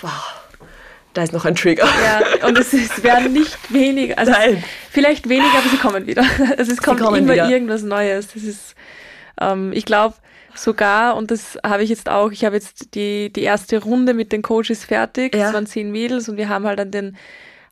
[0.00, 0.44] wow,
[1.12, 1.88] da ist noch ein Trigger.
[2.02, 4.18] Ja, und es, es werden nicht weniger.
[4.18, 4.64] Also Nein.
[4.90, 6.24] Vielleicht weniger, aber sie kommen wieder.
[6.57, 7.48] Also es kommt immer wieder.
[7.48, 8.28] irgendwas Neues.
[8.35, 8.74] Das ist,
[9.40, 10.16] ähm, ich glaube,
[10.54, 14.32] Sogar, und das habe ich jetzt auch, ich habe jetzt die, die erste Runde mit
[14.32, 15.34] den Coaches fertig.
[15.34, 15.44] Ja.
[15.44, 17.16] Das waren zehn Mädels und wir haben halt an den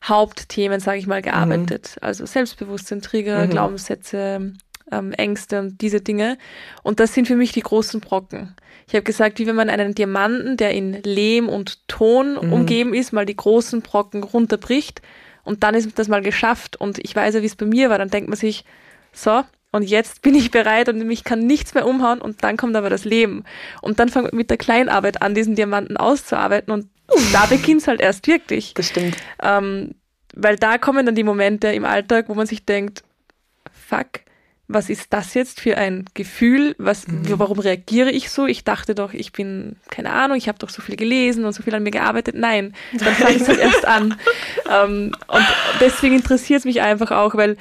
[0.03, 1.95] Hauptthemen, sage ich mal, gearbeitet.
[1.95, 2.05] Mhm.
[2.05, 3.49] Also Selbstbewusstsein, Trigger, mhm.
[3.51, 4.53] Glaubenssätze,
[4.91, 6.37] ähm, Ängste und diese Dinge.
[6.83, 8.55] Und das sind für mich die großen Brocken.
[8.87, 12.53] Ich habe gesagt, wie wenn man einen Diamanten, der in Lehm und Ton mhm.
[12.53, 15.01] umgeben ist, mal die großen Brocken runterbricht
[15.43, 17.97] und dann ist das mal geschafft und ich weiß ja, wie es bei mir war,
[17.97, 18.65] dann denkt man sich,
[19.13, 19.43] so,
[19.73, 22.91] und jetzt bin ich bereit und mich kann nichts mehr umhauen und dann kommt aber
[22.91, 23.43] das Leben.
[23.81, 26.87] Und dann wir mit der Kleinarbeit an, diesen Diamanten auszuarbeiten und
[27.33, 28.75] da beginnt es halt erst wirklich.
[28.75, 29.17] Das stimmt.
[29.41, 29.95] Ähm,
[30.35, 33.03] weil da kommen dann die Momente im Alltag, wo man sich denkt,
[33.71, 34.21] fuck,
[34.67, 36.75] was ist das jetzt für ein Gefühl?
[36.77, 37.23] Was, mhm.
[37.39, 38.45] warum reagiere ich so?
[38.45, 41.63] Ich dachte doch, ich bin, keine Ahnung, ich habe doch so viel gelesen und so
[41.63, 42.35] viel an mir gearbeitet.
[42.35, 44.19] Nein, dann fange ich halt erst an.
[44.69, 45.45] Ähm, und
[45.79, 47.57] deswegen interessiert es mich einfach auch, weil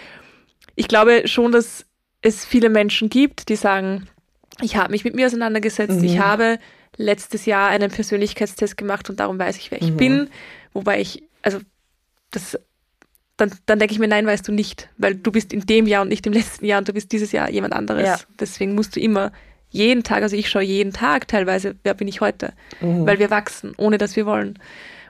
[0.77, 1.87] ich glaube schon, dass
[2.23, 4.09] es viele Menschen gibt, die sagen,
[4.61, 6.05] ich habe mich mit mir auseinandergesetzt, mhm.
[6.05, 6.59] ich habe
[6.97, 9.97] letztes Jahr einen Persönlichkeitstest gemacht und darum weiß ich, wer ich mhm.
[9.97, 10.31] bin.
[10.73, 11.59] Wobei ich, also
[12.31, 12.59] das
[13.37, 16.03] dann, dann denke ich mir, nein, weißt du nicht, weil du bist in dem Jahr
[16.03, 18.07] und nicht im letzten Jahr und du bist dieses Jahr jemand anderes.
[18.07, 18.19] Ja.
[18.39, 19.33] Deswegen musst du immer
[19.71, 23.07] jeden Tag, also ich schaue jeden Tag teilweise, wer bin ich heute, mhm.
[23.07, 24.59] weil wir wachsen, ohne dass wir wollen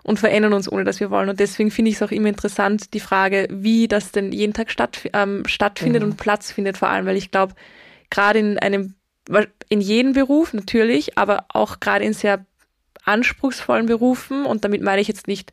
[0.02, 1.28] und verändern uns, ohne dass wir wollen.
[1.28, 4.70] Und deswegen finde ich es auch immer interessant, die Frage, wie das denn jeden Tag
[4.70, 6.10] statt, ähm, stattfindet mhm.
[6.10, 7.54] und Platz findet, vor allem, weil ich glaube,
[8.10, 8.94] gerade in einem,
[9.68, 12.44] in jedem Beruf natürlich, aber auch gerade in sehr
[13.04, 15.52] anspruchsvollen Berufen, und damit meine ich jetzt nicht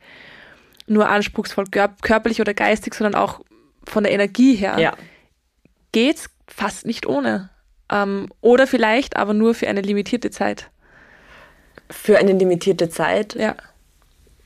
[0.88, 1.66] nur anspruchsvoll
[2.02, 3.42] körperlich oder geistig, sondern auch
[3.84, 4.94] von der Energie her, ja.
[5.92, 7.50] geht's fast nicht ohne.
[7.92, 10.70] Ähm, oder vielleicht aber nur für eine limitierte Zeit.
[11.90, 13.36] Für eine limitierte Zeit.
[13.36, 13.56] Ja.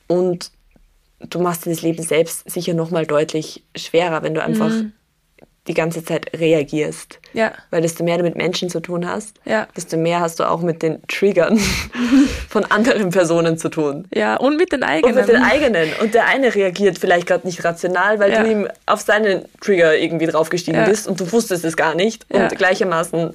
[0.08, 0.52] Und
[1.20, 4.94] du machst dir das Leben selbst sicher nochmal deutlich schwerer, wenn du einfach mhm
[5.68, 7.20] die ganze Zeit reagierst.
[7.32, 7.54] Ja.
[7.72, 9.68] Weil desto mehr du mit Menschen zu tun hast, ja.
[9.76, 11.58] desto mehr hast du auch mit den Triggern
[12.50, 14.06] von anderen Personen zu tun.
[14.14, 15.16] Ja, und mit den eigenen.
[15.16, 15.90] Und mit den eigenen.
[16.02, 18.44] Und der eine reagiert vielleicht gerade nicht rational, weil ja.
[18.44, 20.88] du ihm auf seinen Trigger irgendwie draufgestiegen ja.
[20.88, 22.26] bist und du wusstest es gar nicht.
[22.30, 23.34] Und gleichermaßen,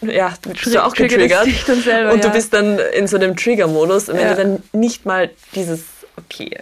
[0.00, 1.46] ja, du bist du auch getriggert.
[1.84, 4.08] Selber, und du bist dann in so einem Trigger-Modus.
[4.08, 5.84] Und wenn du dann nicht mal dieses,
[6.18, 6.58] okay,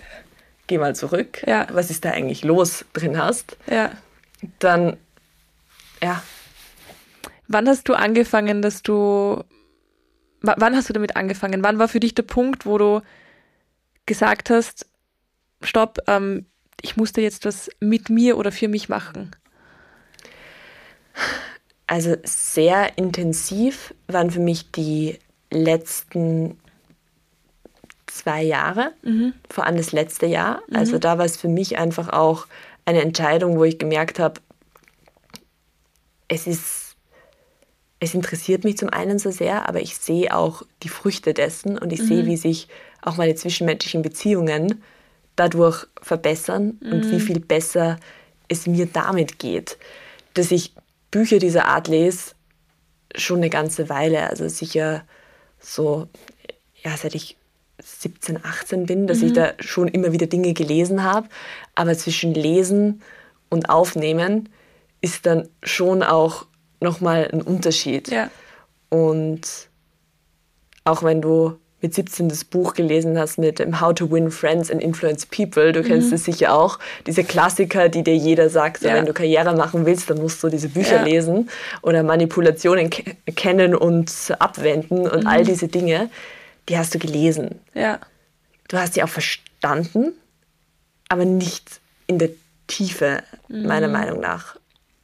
[0.67, 3.57] geh mal zurück, was ist da eigentlich los drin hast,
[4.59, 4.97] dann
[6.03, 6.23] ja.
[7.49, 9.45] Wann hast du angefangen, dass du,
[10.43, 11.63] wann hast du damit angefangen?
[11.63, 13.03] Wann war für dich der Punkt, wo du
[14.05, 14.87] gesagt hast,
[15.63, 16.47] stopp, ähm,
[16.83, 19.35] ich musste jetzt was mit mir oder für mich machen?
[21.87, 25.19] Also sehr intensiv waren für mich die
[25.51, 26.59] letzten
[28.17, 29.35] zwei Jahre, mhm.
[29.51, 30.63] vor allem das letzte Jahr.
[30.69, 30.77] Mhm.
[30.77, 32.47] Also da war es für mich einfach auch
[32.85, 34.41] eine Entscheidung, wo ich gemerkt habe,
[36.29, 36.97] es ist,
[38.01, 41.93] es interessiert mich zum einen so sehr, aber ich sehe auch die Früchte dessen und
[41.93, 42.07] ich mhm.
[42.07, 42.69] sehe, wie sich
[43.03, 44.83] auch meine zwischenmenschlichen Beziehungen
[45.37, 47.21] dadurch verbessern und wie mhm.
[47.21, 47.99] viel besser
[48.49, 49.79] es mir damit geht.
[50.35, 50.75] Dass ich
[51.11, 52.35] Bücher dieser Art lese,
[53.15, 55.05] schon eine ganze Weile, also sicher
[55.59, 56.09] so,
[56.83, 57.37] ja, seit ich
[57.83, 59.27] 17, 18 bin, dass mhm.
[59.27, 61.29] ich da schon immer wieder Dinge gelesen habe.
[61.75, 63.03] Aber zwischen Lesen
[63.49, 64.49] und Aufnehmen
[65.01, 66.47] ist dann schon auch
[66.81, 68.09] nochmal ein Unterschied.
[68.09, 68.31] Ja.
[68.89, 69.69] Und
[70.85, 74.83] auch wenn du mit 17 das Buch gelesen hast mit How to Win Friends and
[74.83, 76.33] Influence People, du kennst es mhm.
[76.33, 78.95] sicher auch, diese Klassiker, die dir jeder sagt, ja.
[78.95, 81.05] wenn du Karriere machen willst, dann musst du diese Bücher ja.
[81.05, 81.51] lesen
[81.83, 85.27] oder Manipulationen kennen und abwenden und mhm.
[85.27, 86.09] all diese Dinge,
[86.69, 87.61] die hast du gelesen.
[87.75, 88.01] Ja.
[88.69, 90.13] Du hast sie auch verstanden,
[91.09, 92.31] aber nicht in der
[92.67, 93.67] Tiefe, mhm.
[93.67, 94.57] meiner Meinung nach.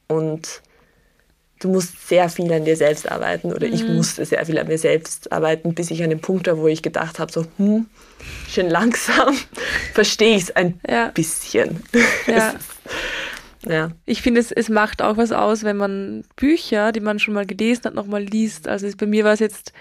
[0.09, 0.63] Und
[1.61, 3.75] du musst sehr viel an dir selbst arbeiten oder mhm.
[3.75, 6.67] ich musste sehr viel an mir selbst arbeiten, bis ich an den Punkt war, wo
[6.67, 7.87] ich gedacht habe, so, hm,
[8.49, 9.37] schön langsam
[9.95, 11.09] verstehe ich es ein ja.
[11.09, 11.83] bisschen.
[12.27, 12.55] Ja.
[13.69, 13.91] ja.
[14.07, 17.47] Ich finde, es, es macht auch was aus, wenn man Bücher, die man schon mal
[17.47, 18.67] gelesen hat, nochmal liest.
[18.67, 19.73] Also bei mir war es jetzt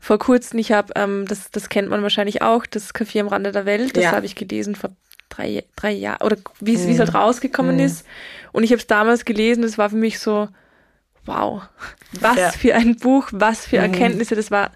[0.00, 3.52] vor kurzem, ich habe, ähm, das, das kennt man wahrscheinlich auch, das Café am Rande
[3.52, 4.12] der Welt, das ja.
[4.12, 4.90] habe ich gelesen vor
[5.28, 6.98] drei, drei Jahren oder wie es mhm.
[6.98, 7.82] halt rausgekommen mhm.
[7.82, 8.06] ist.
[8.52, 10.48] Und ich habe es damals gelesen, es war für mich so,
[11.24, 11.62] wow,
[12.20, 12.50] was ja.
[12.50, 13.92] für ein Buch, was für mhm.
[13.92, 14.72] Erkenntnisse, das war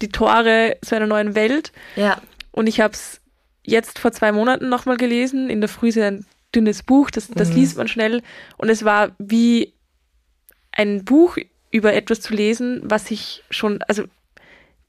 [0.00, 1.72] die Tore zu einer neuen Welt.
[1.96, 2.20] Ja.
[2.50, 3.20] Und ich habe es
[3.64, 5.48] jetzt vor zwei Monaten nochmal gelesen.
[5.48, 7.54] In der Früh ist ein dünnes Buch, das, das mhm.
[7.54, 8.22] liest man schnell.
[8.56, 9.72] Und es war wie
[10.72, 11.36] ein Buch
[11.70, 14.04] über etwas zu lesen, was ich schon, also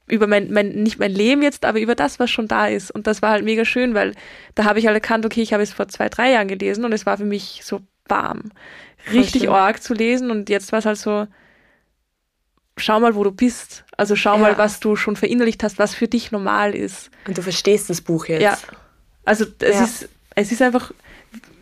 [0.06, 2.90] über mein, mein, nicht mein Leben jetzt, aber über das, was schon da ist.
[2.90, 4.12] Und das war halt mega schön, weil
[4.54, 6.92] da habe ich halt erkannt, okay, ich habe es vor zwei, drei Jahren gelesen und
[6.92, 8.50] es war für mich so bam.
[9.12, 11.26] Richtig arg zu lesen und jetzt war es halt so,
[12.76, 13.84] schau mal, wo du bist.
[13.96, 14.40] Also schau ja.
[14.40, 17.10] mal, was du schon verinnerlicht hast, was für dich normal ist.
[17.26, 18.42] Und du verstehst das Buch jetzt.
[18.42, 18.58] Ja.
[19.24, 19.84] Also es ja.
[19.84, 20.92] ist, es ist einfach,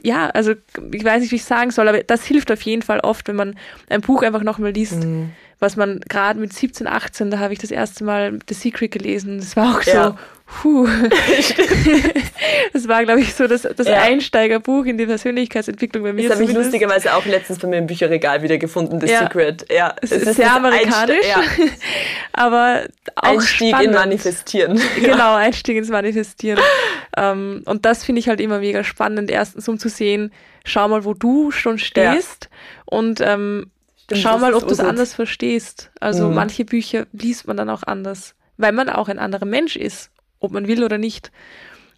[0.03, 0.53] ja, also
[0.93, 3.37] ich weiß nicht, wie ich sagen soll, aber das hilft auf jeden Fall oft, wenn
[3.37, 3.57] man
[3.89, 5.05] ein Buch einfach nochmal liest.
[5.05, 5.31] Mhm.
[5.63, 9.39] Was man gerade mit 17, 18, da habe ich das erste Mal The Secret gelesen.
[9.39, 10.09] Das war auch ja.
[10.09, 10.15] so,
[10.61, 10.87] Puh.
[12.73, 14.03] das war, glaube ich, so das, das ja.
[14.03, 16.29] Einsteigerbuch in die Persönlichkeitsentwicklung bei mir.
[16.29, 19.21] Das habe ich lustigerweise auch letztens bei mir im Bücherregal wieder gefunden, The ja.
[19.21, 19.67] Secret.
[19.73, 21.43] Ja, es, es ist sehr amerikanisch, ja.
[22.33, 22.83] aber
[23.15, 23.89] auch Einstieg spannend.
[23.89, 24.81] in Manifestieren.
[25.01, 26.59] Genau, Einstieg ins Manifestieren.
[26.59, 30.33] um, ähm, und das finde ich halt immer mega spannend, erstens um zu sehen,
[30.65, 32.51] schau mal, wo du schon stehst
[32.85, 33.71] und ähm,
[34.15, 35.91] schau mal, ob du es anders verstehst.
[36.01, 36.35] Also mhm.
[36.35, 40.53] manche Bücher liest man dann auch anders, weil man auch ein anderer Mensch ist ob
[40.53, 41.33] man will oder nicht.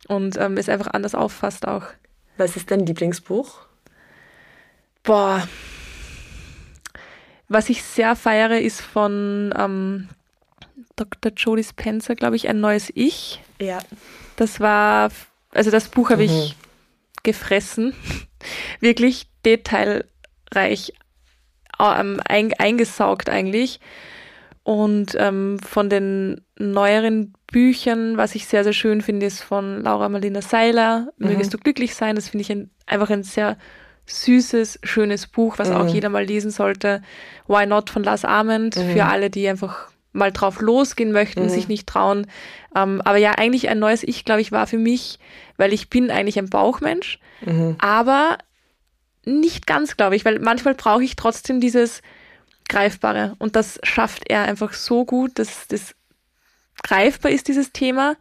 [0.07, 1.85] Und ähm, es einfach anders auffasst auch.
[2.37, 3.67] Was ist dein Lieblingsbuch?
[5.03, 5.49] Boah.
[7.49, 10.09] Was ich sehr feiere, ist von ähm,
[10.97, 11.33] Dr.
[11.37, 13.43] Jodie Spencer, glaube ich, Ein neues Ich.
[13.61, 13.79] Ja.
[14.37, 15.11] Das war,
[15.53, 16.29] also das Buch habe mhm.
[16.29, 16.57] ich
[17.23, 17.95] gefressen.
[18.81, 20.93] Wirklich detailreich
[21.81, 23.81] ähm, ein, eingesaugt eigentlich.
[24.63, 30.09] Und ähm, von den neueren Büchern, was ich sehr, sehr schön finde, ist von Laura
[30.09, 31.29] Marlina Seiler, mhm.
[31.29, 32.17] Mögest du glücklich sein.
[32.17, 33.59] Das finde ich ein, einfach ein sehr
[34.07, 35.77] süßes, schönes Buch, was mhm.
[35.77, 37.03] auch jeder mal lesen sollte.
[37.47, 38.93] Why Not von Lars Ament, mhm.
[38.93, 41.49] für alle, die einfach mal drauf losgehen möchten, mhm.
[41.49, 42.27] sich nicht trauen.
[42.75, 45.19] Ähm, aber ja, eigentlich ein neues Ich, glaube ich, war für mich,
[45.57, 47.77] weil ich bin eigentlich ein Bauchmensch, mhm.
[47.79, 48.39] aber
[49.27, 52.03] nicht ganz, glaube ich, weil manchmal brauche ich trotzdem dieses,
[52.69, 53.35] Greifbare.
[53.39, 55.95] Und das schafft er einfach so gut, dass das
[56.83, 58.17] greifbar ist, dieses Thema,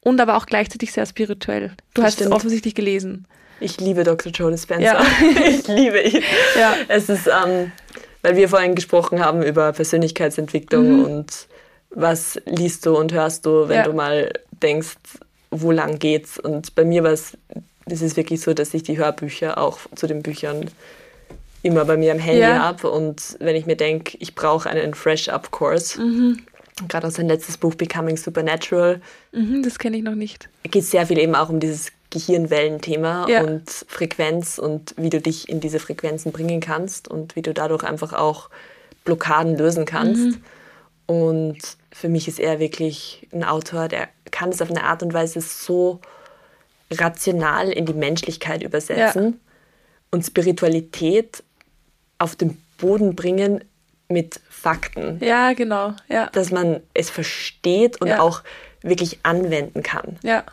[0.00, 1.72] und aber auch gleichzeitig sehr spirituell.
[1.94, 3.26] Du das hast es offensichtlich gelesen.
[3.60, 4.32] Ich liebe Dr.
[4.32, 4.84] Joe Dispenza.
[4.84, 5.06] Ja.
[5.46, 6.22] ich liebe ihn.
[6.58, 6.74] Ja.
[6.88, 7.72] Es ist, ähm,
[8.22, 11.04] weil wir vorhin gesprochen haben über Persönlichkeitsentwicklung mhm.
[11.04, 11.48] und
[11.90, 13.82] was liest du und hörst du, wenn ja.
[13.82, 14.32] du mal
[14.62, 14.96] denkst,
[15.50, 16.38] wo lang geht's?
[16.38, 17.36] Und bei mir war es,
[17.86, 20.70] es ist wirklich so, dass ich die Hörbücher auch zu den Büchern
[21.62, 22.58] immer bei mir am Handy ja.
[22.58, 22.90] habe.
[22.90, 26.40] Und wenn ich mir denke, ich brauche einen Fresh-Up-Kurs, mhm.
[26.88, 29.00] gerade aus sein letztes Buch Becoming Supernatural.
[29.32, 30.48] Mhm, das kenne ich noch nicht.
[30.64, 33.42] Geht sehr viel eben auch um dieses Gehirnwellenthema ja.
[33.42, 37.84] und Frequenz und wie du dich in diese Frequenzen bringen kannst und wie du dadurch
[37.84, 38.50] einfach auch
[39.04, 40.22] Blockaden lösen kannst.
[40.22, 40.42] Mhm.
[41.06, 41.58] Und
[41.92, 45.40] für mich ist er wirklich ein Autor, der kann es auf eine Art und Weise
[45.40, 46.00] so
[46.92, 49.38] rational in die Menschlichkeit übersetzen ja.
[50.10, 51.42] und Spiritualität
[52.18, 53.64] auf den Boden bringen
[54.08, 55.18] mit Fakten.
[55.22, 55.94] Ja, genau.
[56.08, 56.26] Ja.
[56.30, 58.20] Dass man es versteht und ja.
[58.20, 58.42] auch
[58.82, 60.18] wirklich anwenden kann.
[60.22, 60.44] Ja.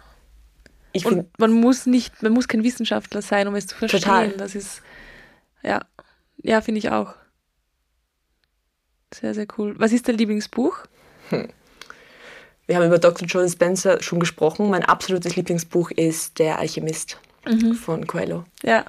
[0.93, 4.01] Ich und find, man muss nicht, man muss kein Wissenschaftler sein, um es zu verstehen.
[4.01, 4.29] Total.
[4.31, 4.81] Das ist,
[5.63, 5.81] ja,
[6.37, 7.15] ja, finde ich auch.
[9.13, 9.75] Sehr, sehr cool.
[9.77, 10.77] Was ist dein Lieblingsbuch?
[11.29, 11.49] Hm.
[12.67, 13.25] Wir haben über Dr.
[13.27, 14.69] Joe Spencer schon gesprochen.
[14.69, 17.73] Mein absolutes Lieblingsbuch ist Der Alchemist mhm.
[17.73, 18.43] von Coelho.
[18.61, 18.85] Ja.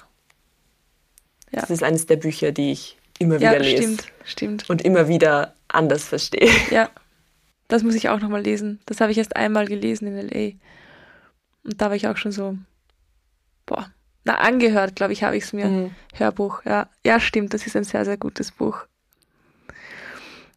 [1.53, 1.61] Ja.
[1.61, 3.83] Das ist eines der Bücher, die ich immer wieder ja, lese.
[3.83, 4.71] Stimmt, stimmt.
[4.71, 6.51] Und immer wieder anders verstehe.
[6.71, 6.91] Ja,
[7.69, 8.81] das muss ich auch nochmal lesen.
[8.87, 10.57] Das habe ich erst einmal gelesen in L.A.
[11.65, 12.59] Und da war ich auch schon so,
[13.65, 13.91] boah,
[14.25, 15.67] na, angehört, glaube ich, habe ich es mir.
[15.67, 15.91] Mhm.
[16.15, 16.89] Hörbuch, ja.
[17.07, 18.81] Ja, stimmt, das ist ein sehr, sehr gutes Buch.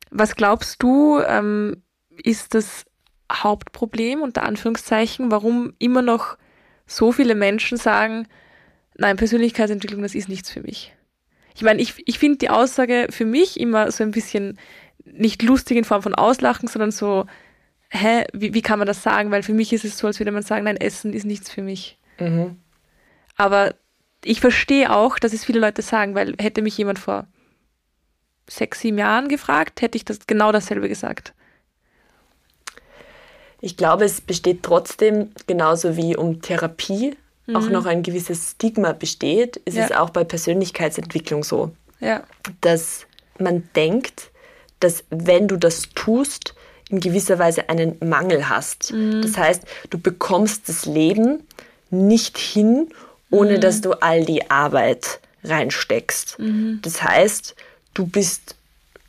[0.10, 2.86] Was glaubst du, ähm, ist das
[3.32, 6.38] Hauptproblem, unter Anführungszeichen, warum immer noch
[6.86, 8.28] so viele Menschen sagen,
[8.98, 10.94] nein, Persönlichkeitsentwicklung, das ist nichts für mich.
[11.56, 14.58] Ich meine, ich, ich finde die Aussage für mich immer so ein bisschen
[15.06, 17.26] nicht lustig in Form von Auslachen, sondern so,
[17.89, 19.32] hä, wie, wie kann man das sagen?
[19.32, 21.62] Weil für mich ist es so, als würde man sagen, nein, Essen ist nichts für
[21.62, 22.00] mich.
[22.20, 22.58] Mhm.
[23.36, 23.76] Aber
[24.24, 27.28] ich verstehe auch, dass es viele Leute sagen, weil hätte mich jemand vor
[28.48, 31.34] sechs, sieben Jahren gefragt, hätte ich das genau dasselbe gesagt.
[33.62, 37.56] Ich glaube, es besteht trotzdem genauso wie um Therapie mhm.
[37.56, 39.86] auch noch ein gewisses Stigma besteht, ist ja.
[39.86, 41.71] es auch bei Persönlichkeitsentwicklung so.
[42.00, 42.24] Ja.
[42.62, 43.06] Dass
[43.38, 44.32] man denkt,
[44.80, 46.56] dass wenn du das tust,
[46.89, 48.91] in gewisser Weise einen Mangel hast.
[48.91, 49.21] Mhm.
[49.21, 51.47] Das heißt, du bekommst das Leben
[51.89, 52.89] nicht hin,
[53.30, 53.62] ohne mhm.
[53.62, 56.38] dass du all die Arbeit reinsteckst.
[56.38, 56.80] Mhm.
[56.82, 57.55] Das heißt,
[57.93, 58.55] du bist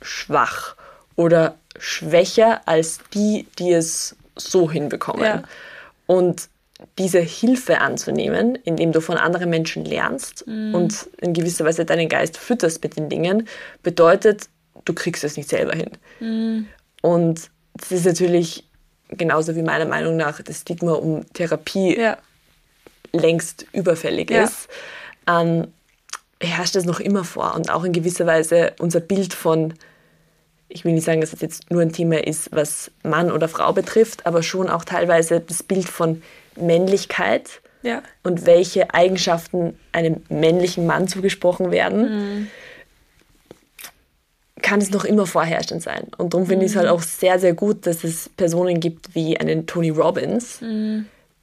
[0.01, 0.77] schwach
[1.17, 5.25] oder schwächer als die, die es so hinbekommen.
[5.25, 5.43] Ja.
[6.07, 6.49] Und
[6.99, 10.75] diese Hilfe anzunehmen, indem du von anderen Menschen lernst mhm.
[10.75, 13.49] und in gewisser Weise deinen Geist fütterst mit den Dingen,
[13.83, 14.49] bedeutet,
[14.85, 15.91] du kriegst es nicht selber hin.
[16.21, 16.67] Mhm.
[17.03, 18.65] Und das ist natürlich
[19.09, 22.17] genauso wie meiner Meinung nach das Stigma um Therapie ja.
[23.13, 24.45] längst überfällig ja.
[24.45, 24.69] ist,
[25.29, 25.69] ähm,
[26.41, 27.55] herrscht es noch immer vor.
[27.55, 29.75] Und auch in gewisser Weise unser Bild von
[30.73, 33.73] ich will nicht sagen, dass es jetzt nur ein Thema ist, was Mann oder Frau
[33.73, 36.23] betrifft, aber schon auch teilweise das Bild von
[36.57, 38.03] Männlichkeit Ja.
[38.23, 42.49] und welche Eigenschaften einem männlichen Mann zugesprochen werden,
[44.63, 46.07] kann es noch immer vorherrschend sein.
[46.19, 49.37] Und darum finde ich es halt auch sehr, sehr gut, dass es Personen gibt wie
[49.39, 50.61] einen Tony Robbins,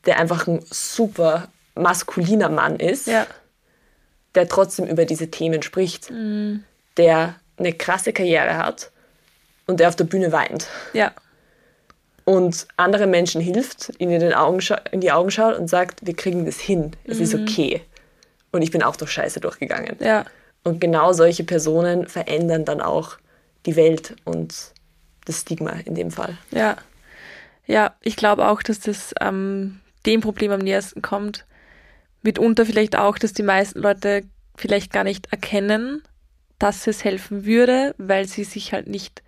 [0.06, 3.28] der einfach ein super maskuliner Mann ist, Ja.
[4.36, 6.10] der trotzdem über diese Themen spricht,
[6.98, 8.92] der eine krasse Karriere hat
[9.70, 11.12] und der auf der Bühne weint Ja.
[12.26, 14.60] und anderen Menschen hilft, ihnen in, Augen
[14.92, 17.82] in die Augen schaut und sagt, wir kriegen das hin, es ist okay.
[18.52, 19.96] Und ich bin auch durch Scheiße durchgegangen.
[20.00, 20.26] Ja.
[20.64, 23.18] Und genau solche Personen verändern dann auch
[23.68, 24.56] die Welt und
[25.26, 26.36] das Stigma in dem Fall.
[26.52, 26.78] Ja.
[27.68, 31.46] Ja, ich glaube auch, dass das ähm, dem Problem am nächsten kommt.
[32.24, 34.24] Mitunter vielleicht auch, dass die meisten Leute
[34.58, 36.02] vielleicht gar nicht erkennen,
[36.58, 39.22] dass es helfen würde, weil sie sich halt nicht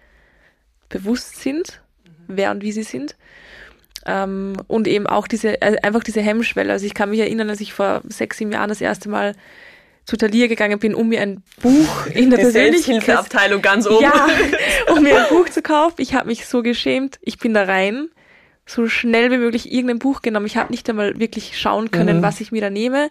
[0.92, 1.82] bewusst sind,
[2.28, 3.16] wer und wie sie sind.
[4.06, 6.72] Ähm, und eben auch diese, also einfach diese Hemmschwelle.
[6.72, 9.36] Also ich kann mich erinnern, als ich vor sechs, sieben Jahren das erste Mal
[10.06, 13.30] zu Thalia gegangen bin, um mir ein Buch in der Persönlichkeits
[13.62, 14.28] ganz ja,
[14.92, 15.96] um mir ein Buch zu kaufen.
[16.00, 17.20] Ich habe mich so geschämt.
[17.22, 18.10] Ich bin da rein,
[18.66, 20.46] so schnell wie möglich irgendein Buch genommen.
[20.46, 23.10] Ich habe nicht einmal wirklich schauen können, was ich mir da nehme,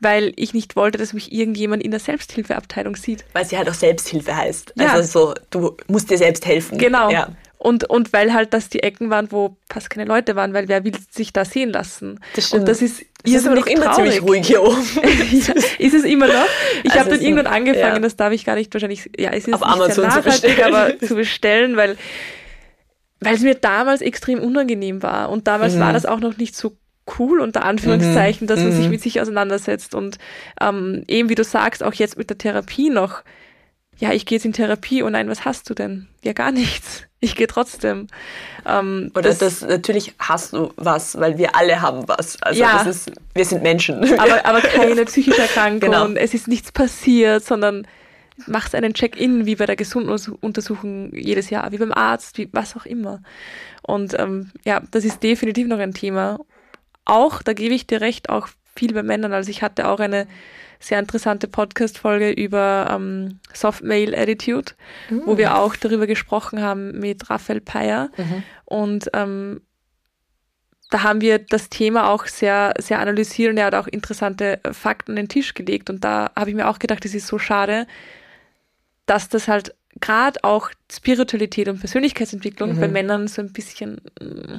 [0.00, 3.24] weil ich nicht wollte, dass mich irgendjemand in der Selbsthilfeabteilung sieht.
[3.32, 4.72] Weil sie halt auch Selbsthilfe heißt.
[4.78, 4.92] Ja.
[4.92, 6.78] Also so, du musst dir selbst helfen.
[6.78, 7.10] Genau.
[7.10, 7.28] Ja.
[7.58, 10.82] Und, und weil halt das die Ecken waren, wo fast keine Leute waren, weil wer
[10.82, 12.18] will sich da sehen lassen?
[12.34, 12.62] Das stimmt.
[12.62, 14.14] Und das ist Es ist aber noch immer traurig.
[14.14, 14.84] ziemlich ruhig hier oben.
[15.30, 16.46] ja, ist es immer noch?
[16.82, 18.00] Ich Also habe dann irgendwann angefangen, ja.
[18.00, 20.56] das darf ich gar nicht wahrscheinlich, ja, es ist Auf nicht Amazon sehr zu nachhaltig,
[20.56, 20.74] bestellen.
[20.74, 21.96] aber zu bestellen, weil,
[23.24, 25.30] weil es mir damals extrem unangenehm war.
[25.30, 25.80] Und damals Mhm.
[25.80, 26.76] war das auch noch nicht so
[27.18, 29.94] cool, unter Anführungszeichen, dass man sich mit sich auseinandersetzt.
[29.94, 30.18] Und
[30.60, 33.22] ähm, eben wie du sagst, auch jetzt mit der Therapie noch,
[33.98, 36.08] ja, ich gehe jetzt in Therapie, oh nein, was hast du denn?
[36.24, 37.02] Ja, gar nichts.
[37.24, 38.08] Ich gehe trotzdem.
[38.66, 42.42] Ähm, Oder das, natürlich hast du was, weil wir alle haben was.
[42.42, 42.82] Also Ja.
[42.82, 44.18] das ist, wir sind Menschen.
[44.18, 46.08] aber, aber keine psychische Erkrankung, Genau.
[46.20, 47.86] es ist nichts passiert, sondern
[48.46, 52.86] machst einen Check-in, wie bei der Gesundheitsuntersuchung jedes Jahr, wie beim Arzt, wie was auch
[52.86, 53.22] immer.
[53.82, 56.40] Und ähm, ja, das ist definitiv noch ein Thema.
[57.04, 59.32] Auch, da gebe ich dir recht, auch viel bei Männern.
[59.32, 60.26] Also ich hatte auch eine
[60.80, 64.72] sehr interessante Podcast-Folge über ähm, Soft Male Attitude,
[65.26, 68.10] wo wir auch darüber gesprochen haben mit Raphael Peyer.
[68.64, 69.60] Und ähm,
[70.90, 75.12] da haben wir das Thema auch sehr, sehr analysiert und er hat auch interessante Fakten
[75.12, 75.88] an den Tisch gelegt.
[75.88, 77.86] Und da habe ich mir auch gedacht, es ist so schade,
[79.06, 84.56] dass das halt gerade auch Spiritualität und Persönlichkeitsentwicklung bei Männern so ein bisschen mm,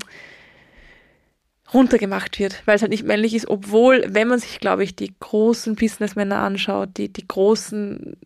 [1.73, 5.13] runtergemacht wird, weil es halt nicht männlich ist, obwohl, wenn man sich, glaube ich, die
[5.19, 8.17] großen Businessmänner anschaut, die, die großen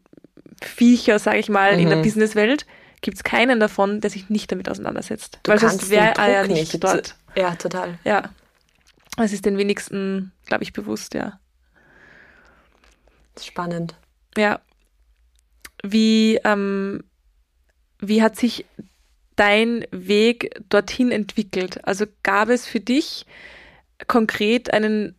[0.62, 2.66] Viecher, sage ich mal, in der Businesswelt,
[3.02, 5.40] gibt es keinen davon, der sich nicht damit auseinandersetzt.
[5.44, 7.16] Du weil sonst wäre er ja nicht dort.
[7.36, 8.00] Ja, total.
[8.04, 8.24] Ja.
[9.18, 11.40] Es ist den wenigsten, glaube ich, bewusst, ja.
[13.40, 13.96] Spannend.
[14.36, 14.60] Ja.
[15.84, 17.04] Wie, ähm,
[18.00, 18.66] wie hat sich
[19.36, 21.86] dein Weg dorthin entwickelt?
[21.86, 23.26] Also gab es für dich
[24.08, 25.16] konkret einen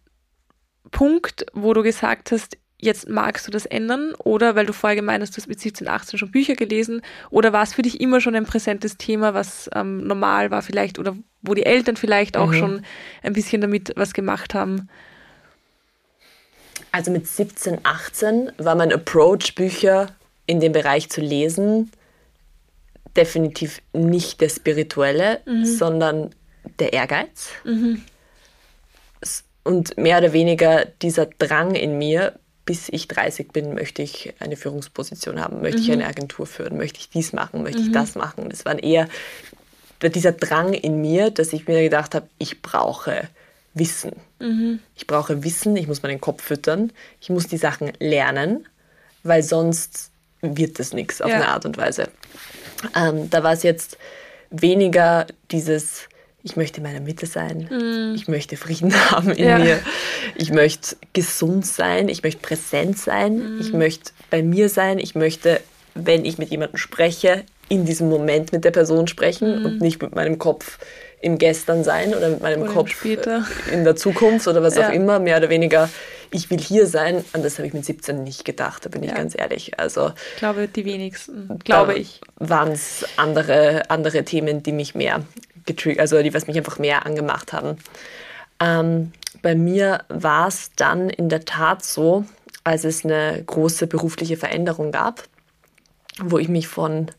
[0.91, 4.15] Punkt, wo du gesagt hast, jetzt magst du das ändern?
[4.19, 7.03] Oder weil du vorher gemeint hast, du hast mit 17, 18 schon Bücher gelesen?
[7.31, 10.99] Oder war es für dich immer schon ein präsentes Thema, was ähm, normal war vielleicht?
[10.99, 12.83] Oder wo die Eltern vielleicht auch schon
[13.23, 14.89] ein bisschen damit was gemacht haben?
[16.93, 20.09] Also mit 17, 18 war mein Approach, Bücher
[20.49, 21.93] in dem Bereich zu lesen,
[23.17, 26.31] definitiv nicht der spirituelle, sondern
[26.81, 27.51] der Ehrgeiz.
[29.21, 34.35] S- Und mehr oder weniger dieser Drang in mir, bis ich 30 bin, möchte ich
[34.41, 38.15] eine Führungsposition haben, möchte ich eine Agentur führen, möchte ich dies machen, möchte ich das
[38.15, 38.49] machen.
[38.51, 39.09] Das waren eher
[40.03, 43.29] dieser Drang in mir, dass ich mir gedacht habe, ich brauche
[43.75, 44.13] Wissen.
[44.97, 48.67] Ich brauche Wissen, ich muss meinen Kopf füttern, ich muss die Sachen lernen,
[49.25, 50.11] weil sonst
[50.43, 51.37] wird das nichts auf Ja.
[51.37, 52.09] eine Art und Weise.
[52.95, 53.99] Ähm, da war es jetzt
[54.51, 56.09] weniger dieses,
[56.43, 57.69] ich möchte in meiner Mitte sein,
[58.15, 59.59] ich möchte Frieden haben in Ja.
[59.59, 59.81] mir,
[60.37, 65.61] ich möchte gesund sein, ich möchte präsent sein, ich möchte bei mir sein, ich möchte,
[65.95, 70.15] wenn ich mit jemandem spreche, in diesem Moment mit der Person sprechen und nicht mit
[70.15, 70.79] meinem Kopf
[71.21, 73.45] im Gestern sein oder mit meinem Oder Kopf Später.
[73.71, 74.89] in der Zukunft oder was Ja.
[74.89, 75.91] auch immer, mehr oder weniger,
[76.31, 77.25] ich will hier sein.
[77.33, 79.17] An das habe ich mit 17 nicht gedacht, da bin ich Ja.
[79.17, 79.79] ganz ehrlich.
[79.79, 82.21] Also Ich glaube, die wenigsten, glaube ich.
[82.37, 85.23] Waren es andere, andere Themen, die mich mehr
[85.67, 87.77] getriggert, also die, was mich einfach mehr angemacht haben.
[88.61, 89.13] Ähm,
[89.43, 92.25] bei mir war es dann in der Tat so,
[92.65, 95.25] als es eine große berufliche Veränderung gab,
[96.21, 97.11] wo ich mich von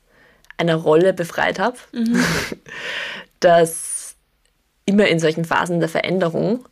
[0.58, 2.22] einer Rolle befreit habe, mhm.
[3.40, 4.16] dass
[4.86, 6.68] immer in solchen Phasen der Veränderung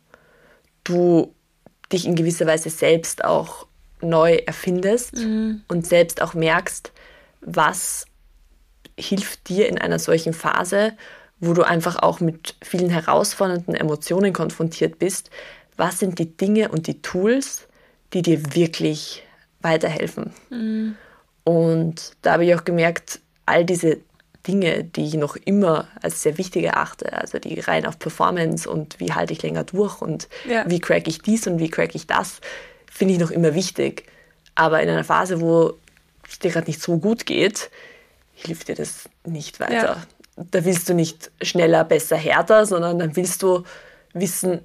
[0.84, 1.34] du
[1.92, 3.66] dich in gewisser Weise selbst auch
[4.00, 5.62] neu erfindest mhm.
[5.68, 6.92] und selbst auch merkst,
[7.40, 8.06] was
[8.98, 10.92] hilft dir in einer solchen Phase,
[11.40, 15.30] wo du einfach auch mit vielen herausfordernden Emotionen konfrontiert bist.
[15.76, 17.68] Was sind die Dinge und die Tools,
[18.12, 19.22] die dir wirklich
[19.60, 20.32] weiterhelfen?
[20.50, 20.96] Mhm.
[21.44, 23.98] Und da habe ich auch gemerkt, all diese
[24.48, 28.98] Dinge, die ich noch immer als sehr wichtig erachte, also die rein auf Performance und
[28.98, 30.64] wie halte ich länger durch und ja.
[30.68, 32.40] wie crack ich dies und wie crack ich das,
[32.90, 34.04] finde ich noch immer wichtig.
[34.54, 35.74] Aber in einer Phase, wo
[36.26, 37.70] es dir gerade nicht so gut geht,
[38.34, 40.02] hilft dir das nicht weiter.
[40.36, 40.44] Ja.
[40.50, 43.64] Da willst du nicht schneller, besser, härter, sondern dann willst du
[44.14, 44.60] wissen,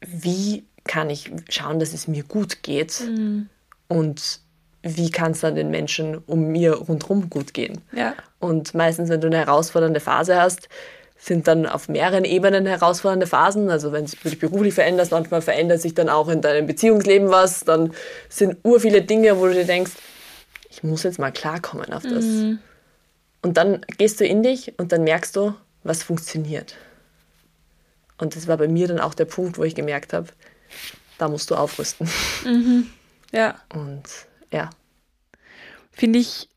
[0.00, 3.48] wie kann ich schauen, dass es mir gut geht mhm.
[3.86, 4.40] und
[4.82, 7.80] wie kann es dann den Menschen um mir rundherum gut gehen.
[7.92, 8.14] Ja.
[8.40, 10.68] Und meistens, wenn du eine herausfordernde Phase hast,
[11.18, 13.70] sind dann auf mehreren Ebenen herausfordernde Phasen.
[13.70, 17.64] Also wenn du dich beruflich veränderst, manchmal verändert sich dann auch in deinem Beziehungsleben was.
[17.64, 17.92] Dann
[18.28, 19.92] sind ur viele Dinge, wo du dir denkst,
[20.70, 22.24] ich muss jetzt mal klarkommen auf das.
[22.24, 22.60] Mhm.
[23.42, 26.76] Und dann gehst du in dich und dann merkst du, was funktioniert.
[28.18, 30.28] Und das war bei mir dann auch der Punkt, wo ich gemerkt habe,
[31.18, 32.08] da musst du aufrüsten.
[32.44, 32.88] Mhm.
[33.32, 33.56] Ja.
[33.74, 34.04] Und
[34.52, 34.70] ja.
[35.92, 36.48] Finde ich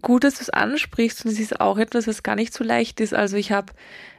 [0.00, 3.00] gut, dass du es ansprichst und es ist auch etwas, was gar nicht so leicht
[3.00, 3.14] ist.
[3.14, 3.72] Also ich habe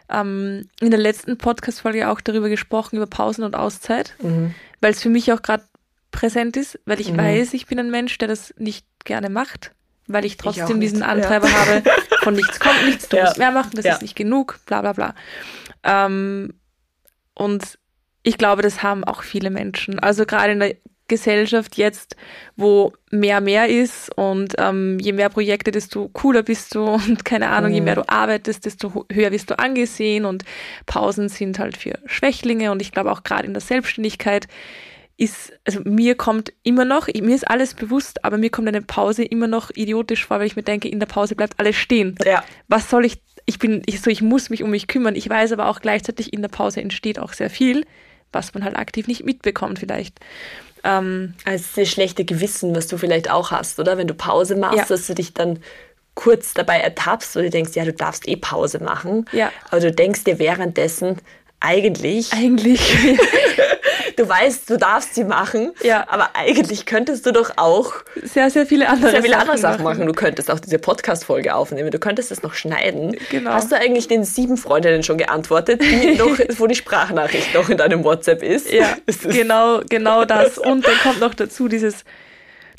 [0.09, 4.53] ähm, in der letzten Podcast-Folge auch darüber gesprochen, über Pausen und Auszeit, mhm.
[4.81, 5.63] weil es für mich auch gerade
[6.11, 7.17] präsent ist, weil ich mhm.
[7.17, 9.71] weiß, ich bin ein Mensch, der das nicht gerne macht,
[10.07, 11.53] weil ich trotzdem ich diesen Antreiber ja.
[11.65, 11.83] habe,
[12.21, 13.23] von nichts kommt nichts, du ja.
[13.23, 13.93] musst mehr machen, das ja.
[13.93, 15.15] ist nicht genug, bla bla bla.
[15.83, 16.53] Ähm,
[17.33, 17.79] und
[18.23, 19.99] ich glaube, das haben auch viele Menschen.
[19.99, 20.75] Also gerade in der
[21.11, 22.15] Gesellschaft jetzt,
[22.55, 27.49] wo mehr mehr ist und ähm, je mehr Projekte, desto cooler bist du und keine
[27.49, 27.75] Ahnung, mhm.
[27.75, 30.45] je mehr du arbeitest, desto höher wirst du angesehen und
[30.85, 34.47] Pausen sind halt für Schwächlinge und ich glaube auch gerade in der Selbstständigkeit
[35.17, 39.23] ist, also mir kommt immer noch, mir ist alles bewusst, aber mir kommt eine Pause
[39.23, 42.15] immer noch idiotisch vor, weil ich mir denke, in der Pause bleibt alles stehen.
[42.25, 42.43] Ja.
[42.67, 45.15] Was soll ich, ich bin, ich, so, ich muss mich um mich kümmern.
[45.15, 47.85] Ich weiß aber auch gleichzeitig, in der Pause entsteht auch sehr viel,
[48.31, 50.19] was man halt aktiv nicht mitbekommt vielleicht.
[50.83, 53.97] Ähm, also das schlechte Gewissen, was du vielleicht auch hast, oder?
[53.97, 54.85] Wenn du Pause machst, ja.
[54.85, 55.59] dass du dich dann
[56.15, 59.25] kurz dabei ertappst und du denkst, ja, du darfst eh Pause machen.
[59.31, 59.51] Ja.
[59.69, 61.17] Aber du denkst dir währenddessen,
[61.59, 62.33] eigentlich.
[62.33, 62.81] Eigentlich.
[64.15, 66.05] du weißt, du darfst sie machen, ja.
[66.09, 69.83] aber eigentlich könntest du doch auch sehr, sehr viele andere, sehr viele Sachen, andere Sachen
[69.83, 69.99] machen.
[69.99, 70.07] machen.
[70.07, 73.15] Du könntest auch diese Podcast-Folge aufnehmen, du könntest es noch schneiden.
[73.29, 73.51] Genau.
[73.51, 77.77] Hast du eigentlich den sieben Freundinnen schon geantwortet, die noch, wo die Sprachnachricht noch in
[77.77, 78.71] deinem WhatsApp ist?
[78.71, 80.57] Ja, genau, genau das.
[80.57, 82.03] Und dann kommt noch dazu dieses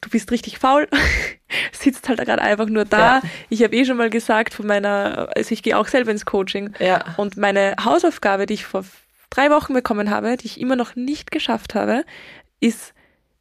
[0.02, 0.88] du bist richtig faul,
[1.72, 2.98] sitzt halt gerade einfach nur da.
[2.98, 3.22] Ja.
[3.48, 6.74] Ich habe eh schon mal gesagt von meiner, also ich gehe auch selber ins Coaching.
[6.78, 7.04] Ja.
[7.16, 8.84] Und meine Hausaufgabe, die ich vor
[9.34, 12.04] drei Wochen bekommen habe, die ich immer noch nicht geschafft habe,
[12.60, 12.94] ist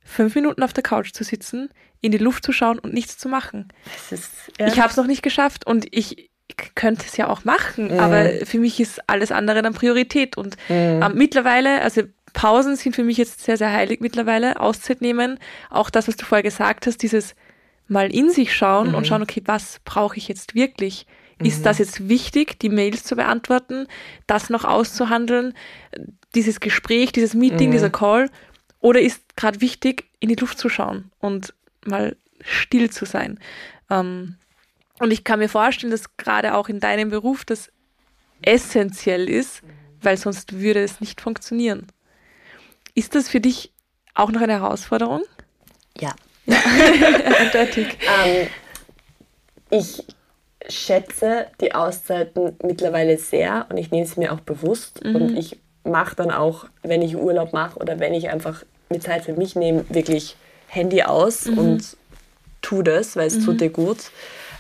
[0.03, 1.69] fünf Minuten auf der Couch zu sitzen,
[2.01, 3.67] in die Luft zu schauen und nichts zu machen.
[4.09, 4.67] Ist, ja.
[4.67, 6.31] Ich habe es noch nicht geschafft und ich
[6.75, 7.99] könnte es ja auch machen, mhm.
[7.99, 10.37] aber für mich ist alles andere dann Priorität.
[10.37, 11.01] Und mhm.
[11.01, 15.39] ähm, mittlerweile, also Pausen sind für mich jetzt sehr, sehr heilig mittlerweile, Auszeit nehmen.
[15.69, 17.35] Auch das, was du vorher gesagt hast, dieses
[17.87, 18.95] mal in sich schauen mhm.
[18.95, 21.05] und schauen, okay, was brauche ich jetzt wirklich?
[21.43, 21.63] Ist mhm.
[21.63, 23.87] das jetzt wichtig, die Mails zu beantworten,
[24.27, 25.53] das noch auszuhandeln,
[26.35, 27.73] dieses Gespräch, dieses Meeting, mhm.
[27.73, 28.29] dieser Call?
[28.79, 31.53] Oder ist gerade wichtig, in die Luft zu schauen und
[31.85, 33.39] mal still zu sein?
[33.89, 34.35] Ähm,
[34.99, 37.71] und ich kann mir vorstellen, dass gerade auch in deinem Beruf das
[38.41, 39.61] essentiell ist,
[40.01, 41.87] weil sonst würde es nicht funktionieren.
[42.95, 43.71] Ist das für dich
[44.13, 45.23] auch noch eine Herausforderung?
[45.99, 46.13] Ja.
[46.45, 46.57] ja.
[47.39, 47.97] Eindeutig.
[48.25, 48.47] Ähm,
[49.69, 50.03] ich
[50.69, 55.15] schätze die Auszeiten mittlerweile sehr und ich nehme sie mir auch bewusst mhm.
[55.15, 59.25] und ich mache dann auch, wenn ich Urlaub mache oder wenn ich einfach mir Zeit
[59.25, 60.35] für mich nehme, wirklich
[60.67, 61.57] Handy aus mhm.
[61.57, 61.97] und
[62.61, 63.45] tu das, weil es mhm.
[63.45, 64.11] tut dir gut.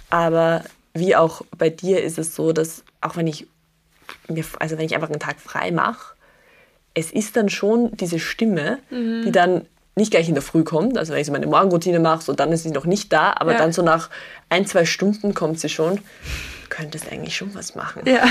[0.09, 3.47] Aber wie auch bei dir ist es so, dass auch wenn ich
[4.27, 6.15] mir, also wenn ich einfach einen Tag frei mache,
[6.93, 9.23] es ist dann schon diese Stimme, mhm.
[9.23, 9.65] die dann
[10.01, 12.51] nicht gleich in der Früh kommt, also wenn ich so meine Morgenroutine mache, so dann
[12.51, 13.59] ist sie noch nicht da, aber ja.
[13.59, 14.09] dann so nach
[14.49, 15.95] ein, zwei Stunden kommt sie schon.
[15.97, 16.01] Du
[16.69, 18.01] könntest eigentlich schon was machen.
[18.05, 18.23] Ja.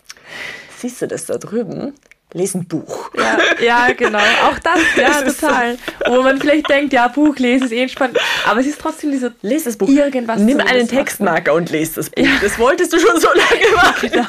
[0.78, 1.94] Siehst du das da drüben?
[2.34, 3.10] Lies ein Buch.
[3.16, 4.18] Ja, ja genau.
[4.18, 5.78] Auch das, ja, das total.
[6.06, 6.12] So.
[6.12, 8.18] Wo man vielleicht denkt, ja, Buch lesen ist eh entspannt.
[8.46, 9.34] Aber es ist trotzdem diese.
[9.40, 9.88] Lies das Buch.
[9.88, 10.38] Irgendwas.
[10.38, 12.22] Nimm einen Textmarker und lese das Buch.
[12.22, 12.32] Ja.
[12.42, 14.10] Das wolltest du schon so lange machen.
[14.10, 14.26] Genau.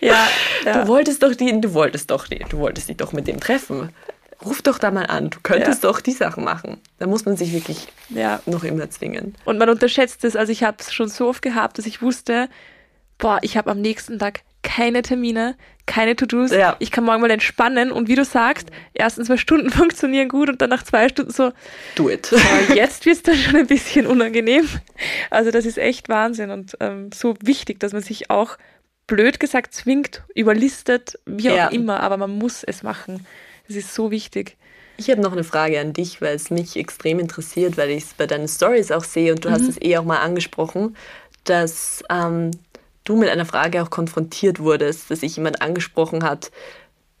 [0.00, 0.28] Ja,
[0.64, 3.38] ja, Du wolltest doch die, du wolltest doch die, du wolltest dich doch mit dem
[3.40, 3.90] treffen.
[4.44, 5.90] Ruf doch da mal an, du könntest ja.
[5.90, 6.80] doch die Sachen machen.
[6.98, 8.40] Da muss man sich wirklich ja.
[8.46, 9.34] noch immer zwingen.
[9.44, 10.36] Und man unterschätzt es.
[10.36, 12.48] Also ich habe es schon so oft gehabt, dass ich wusste,
[13.18, 16.50] boah, ich habe am nächsten Tag keine Termine, keine To-Dos.
[16.50, 16.76] Ja.
[16.78, 20.60] Ich kann morgen mal entspannen und wie du sagst, ersten zwei Stunden funktionieren gut und
[20.60, 21.52] dann nach zwei Stunden so.
[21.94, 22.32] Do it.
[22.74, 24.68] Jetzt wird es dann schon ein bisschen unangenehm.
[25.30, 28.58] Also das ist echt Wahnsinn und ähm, so wichtig, dass man sich auch
[29.06, 31.68] blöd gesagt zwingt, überlistet, wie auch ja.
[31.68, 33.26] immer, aber man muss es machen.
[33.68, 34.56] Es ist so wichtig.
[34.96, 38.14] Ich habe noch eine Frage an dich, weil es mich extrem interessiert, weil ich es
[38.14, 39.52] bei deinen Stories auch sehe und du mhm.
[39.52, 40.96] hast es eh auch mal angesprochen,
[41.44, 42.50] dass ähm,
[43.04, 46.50] du mit einer Frage auch konfrontiert wurdest, dass sich jemand angesprochen hat,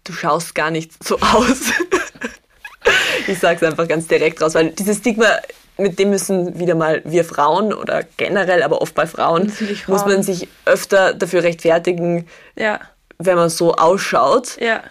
[0.04, 1.72] du schaust gar nicht so aus.
[3.26, 5.26] ich sage es einfach ganz direkt raus, weil dieses Stigma,
[5.76, 9.78] mit dem müssen wieder mal wir Frauen oder generell, aber oft bei Frauen, Frauen.
[9.86, 12.26] muss man sich öfter dafür rechtfertigen,
[12.56, 12.80] ja.
[13.18, 14.58] wenn man so ausschaut.
[14.60, 14.82] Ja.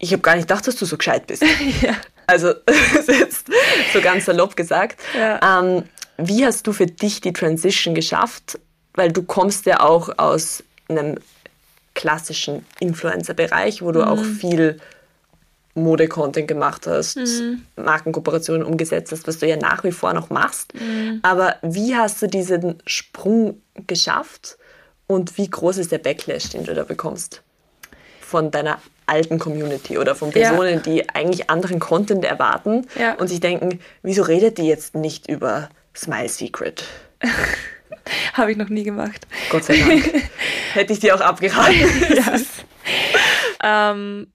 [0.00, 1.44] Ich habe gar nicht gedacht, dass du so gescheit bist.
[1.82, 1.94] ja.
[2.26, 3.46] Also, das ist jetzt
[3.92, 4.98] so ganz salopp gesagt.
[5.16, 5.60] Ja.
[5.60, 5.84] Ähm,
[6.16, 8.58] wie hast du für dich die Transition geschafft
[8.94, 11.18] weil du kommst ja auch aus einem
[11.94, 14.08] klassischen Influencer-Bereich, wo du mhm.
[14.08, 14.80] auch viel
[15.74, 17.64] Mode-Content gemacht hast, mhm.
[17.76, 20.74] Markenkooperationen umgesetzt hast, was du ja nach wie vor noch machst.
[20.74, 21.20] Mhm.
[21.22, 24.58] Aber wie hast du diesen Sprung geschafft
[25.06, 27.42] und wie groß ist der Backlash, den du da bekommst?
[28.20, 28.80] Von deiner
[29.10, 30.80] alten Community oder von Personen, ja.
[30.80, 33.14] die eigentlich anderen Content erwarten ja.
[33.14, 36.84] und sich denken, wieso redet die jetzt nicht über Smile Secret?
[38.32, 39.26] Habe ich noch nie gemacht.
[39.50, 40.30] Gott sei Dank.
[40.72, 41.74] Hätte ich dir auch abgeraten.
[42.08, 42.46] yes.
[43.62, 44.32] ähm,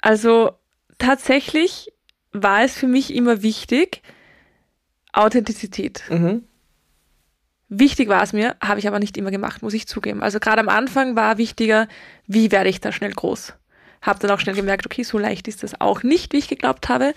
[0.00, 0.52] also
[0.98, 1.92] tatsächlich
[2.32, 4.02] war es für mich immer wichtig,
[5.12, 6.02] Authentizität.
[6.08, 6.44] Mhm.
[7.78, 10.22] Wichtig war es mir, habe ich aber nicht immer gemacht, muss ich zugeben.
[10.22, 11.88] Also gerade am Anfang war wichtiger,
[12.26, 13.54] wie werde ich da schnell groß.
[14.02, 16.88] Habe dann auch schnell gemerkt, okay, so leicht ist das auch nicht, wie ich geglaubt
[16.88, 17.14] habe.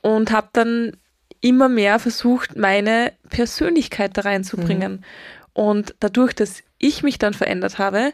[0.00, 0.92] Und habe dann
[1.40, 4.92] immer mehr versucht, meine Persönlichkeit da reinzubringen.
[4.92, 5.04] Mhm.
[5.52, 8.12] Und dadurch, dass ich mich dann verändert habe,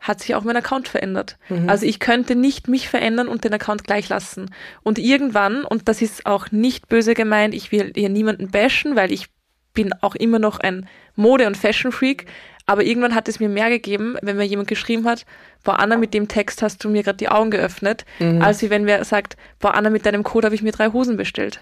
[0.00, 1.36] hat sich auch mein Account verändert.
[1.50, 1.68] Mhm.
[1.68, 4.50] Also ich könnte nicht mich verändern und den Account gleich lassen.
[4.82, 9.12] Und irgendwann, und das ist auch nicht böse gemeint, ich will hier niemanden bashen, weil
[9.12, 9.28] ich
[9.74, 12.26] bin auch immer noch ein Mode- und Fashion-Freak,
[12.66, 15.26] aber irgendwann hat es mir mehr gegeben, wenn mir jemand geschrieben hat,
[15.64, 18.42] boah, Anna, mit dem Text hast du mir gerade die Augen geöffnet, mhm.
[18.42, 21.16] als wie wenn wer sagt, boah, Anna, mit deinem Code habe ich mir drei Hosen
[21.16, 21.60] bestellt.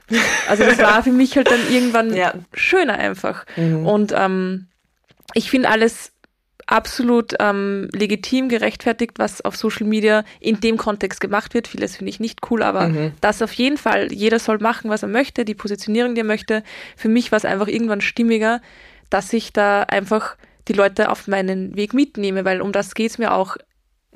[0.49, 2.35] Also das war für mich halt dann irgendwann ja.
[2.53, 3.47] schöner einfach.
[3.57, 3.87] Mhm.
[3.87, 4.67] Und ähm,
[5.35, 6.13] ich finde alles
[6.69, 11.67] absolut ähm, legitim, gerechtfertigt, was auf Social Media in dem Kontext gemacht wird.
[11.67, 13.13] Vieles finde ich nicht cool, aber mhm.
[13.23, 16.63] das auf jeden Fall, jeder soll machen, was er möchte, die Positionierung, die er möchte.
[16.95, 18.61] Für mich war es einfach irgendwann stimmiger,
[19.09, 20.37] dass ich da einfach
[20.69, 23.57] die Leute auf meinen Weg mitnehme, weil um das geht es mir auch.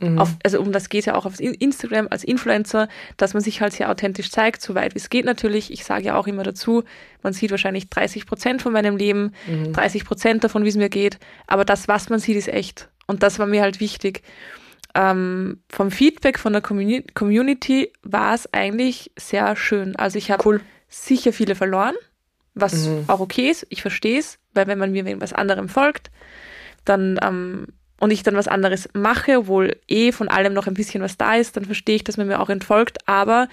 [0.00, 0.18] Mhm.
[0.18, 2.88] Auf, also um das geht es ja auch auf Instagram als Influencer,
[3.18, 5.70] dass man sich halt sehr authentisch zeigt, so weit wie es geht natürlich.
[5.70, 6.84] Ich sage ja auch immer dazu,
[7.22, 9.72] man sieht wahrscheinlich 30 Prozent von meinem Leben, mhm.
[9.72, 12.88] 30 Prozent davon, wie es mir geht, aber das, was man sieht, ist echt.
[13.06, 14.22] Und das war mir halt wichtig.
[14.94, 19.96] Ähm, vom Feedback von der Community war es eigentlich sehr schön.
[19.96, 20.60] Also ich habe cool.
[20.88, 21.94] sicher viele verloren,
[22.54, 23.04] was mhm.
[23.06, 23.66] auch okay ist.
[23.70, 26.10] Ich verstehe es, weil wenn man mir wegen was anderem folgt,
[26.84, 27.66] dann ähm,
[28.02, 31.36] und ich dann was anderes mache, obwohl eh von allem noch ein bisschen was da
[31.36, 32.98] ist, dann verstehe ich, dass man mir auch entfolgt.
[33.06, 33.48] Aber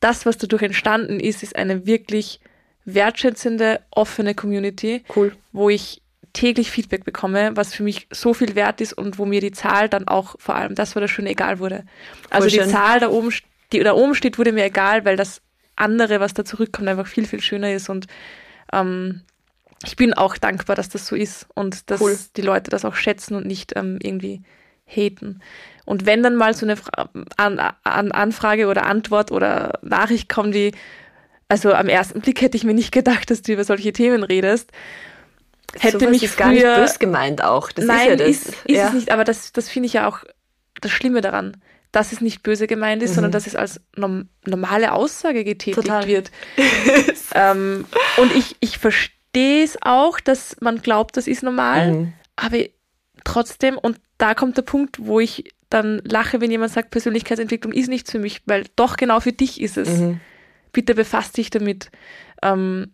[0.00, 2.40] das, was dadurch entstanden ist, ist eine wirklich
[2.84, 5.32] wertschätzende, offene Community, cool.
[5.52, 6.02] wo ich
[6.34, 9.88] täglich Feedback bekomme, was für mich so viel wert ist und wo mir die Zahl
[9.88, 11.84] dann auch vor allem, das war das Schöne, egal wurde.
[12.28, 12.68] Also Voll die schön.
[12.68, 13.32] Zahl da oben,
[13.72, 15.40] die da oben steht, wurde mir egal, weil das
[15.76, 18.08] andere, was da zurückkommt, einfach viel, viel schöner ist und
[18.74, 19.22] ähm,
[19.84, 22.18] ich bin auch dankbar, dass das so ist und dass cool.
[22.36, 24.42] die Leute das auch schätzen und nicht ähm, irgendwie
[24.86, 25.40] haten.
[25.86, 30.54] Und wenn dann mal so eine Fra an an Anfrage oder Antwort oder Nachricht kommt,
[30.54, 30.72] die,
[31.48, 34.70] also am ersten Blick hätte ich mir nicht gedacht, dass du über solche Themen redest.
[35.78, 37.72] Hätte so mich ist früher, gar nicht böse gemeint auch.
[37.72, 38.28] Das nein, ist, ja das.
[38.28, 38.88] ist, ist ja.
[38.88, 40.18] es nicht, aber das, das finde ich ja auch
[40.80, 41.56] das Schlimme daran,
[41.92, 43.14] dass es nicht böse gemeint ist, mhm.
[43.14, 46.06] sondern dass es als norm normale Aussage getätigt Total.
[46.06, 46.30] wird.
[47.34, 52.12] ähm, und ich, ich verstehe verstehe es auch, dass man glaubt, das ist normal, mhm.
[52.36, 52.58] aber
[53.24, 57.88] trotzdem, und da kommt der Punkt, wo ich dann lache, wenn jemand sagt, Persönlichkeitsentwicklung ist
[57.88, 60.00] nichts für mich, weil doch genau für dich ist es.
[60.00, 60.20] Mhm.
[60.72, 61.90] Bitte befasst dich damit.
[62.42, 62.92] Ähm,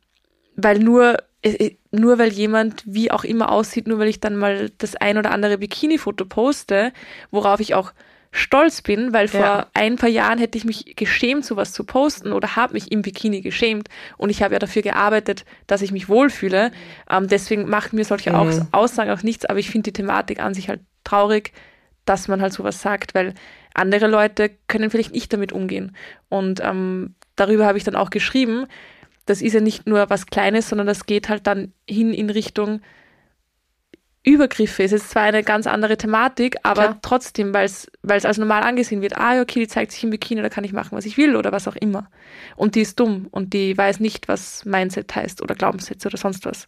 [0.56, 4.70] weil nur, äh, nur weil jemand wie auch immer aussieht, nur weil ich dann mal
[4.76, 6.92] das ein oder andere Bikini-Foto poste,
[7.30, 7.92] worauf ich auch
[8.36, 9.66] stolz bin, weil vor ja.
[9.74, 13.40] ein paar Jahren hätte ich mich geschämt, sowas zu posten oder habe mich im Bikini
[13.40, 16.70] geschämt und ich habe ja dafür gearbeitet, dass ich mich wohlfühle.
[17.10, 18.68] Ähm, deswegen machen mir solche mhm.
[18.72, 21.52] Aussagen auch nichts, aber ich finde die Thematik an sich halt traurig,
[22.04, 23.34] dass man halt sowas sagt, weil
[23.74, 25.96] andere Leute können vielleicht nicht damit umgehen.
[26.28, 28.66] Und ähm, darüber habe ich dann auch geschrieben,
[29.26, 32.80] das ist ja nicht nur was Kleines, sondern das geht halt dann hin in Richtung
[34.26, 34.82] Übergriffe.
[34.82, 36.98] Es ist zwar eine ganz andere Thematik, aber Klar.
[37.00, 40.48] trotzdem, weil es als normal angesehen wird, ah, okay, die zeigt sich im Bikini, da
[40.48, 42.10] kann ich machen, was ich will oder was auch immer.
[42.56, 46.44] Und die ist dumm und die weiß nicht, was Mindset heißt oder Glaubenssätze oder sonst
[46.44, 46.66] was.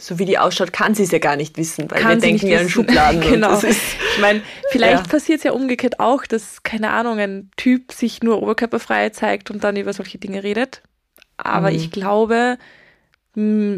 [0.00, 2.48] So wie die ausschaut, kann sie es ja gar nicht wissen, weil kann wir denken
[2.48, 3.20] ja in Schubladen.
[3.30, 3.60] genau.
[3.60, 5.10] ich meine, vielleicht ja.
[5.10, 9.62] passiert es ja umgekehrt auch, dass, keine Ahnung, ein Typ sich nur oberkörperfrei zeigt und
[9.62, 10.82] dann über solche Dinge redet.
[11.36, 11.76] Aber mhm.
[11.76, 12.58] ich glaube,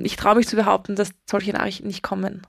[0.05, 2.47] ich traue mich zu behaupten, dass solche Nachrichten nicht kommen.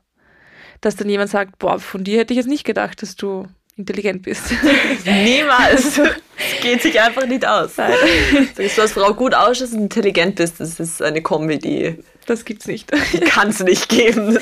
[0.79, 3.47] Dass dann jemand sagt, boah, von dir hätte ich jetzt nicht gedacht, dass du
[3.77, 4.43] intelligent bist.
[5.05, 5.97] Niemals.
[5.97, 6.11] Es
[6.61, 7.77] geht sich einfach nicht aus.
[7.77, 7.93] Nein.
[8.55, 11.97] Dass du als Frau gut ausschaust und intelligent bist, das ist eine Kombi, die.
[12.25, 12.91] Das gibt's nicht.
[13.25, 14.37] Kann es nicht geben.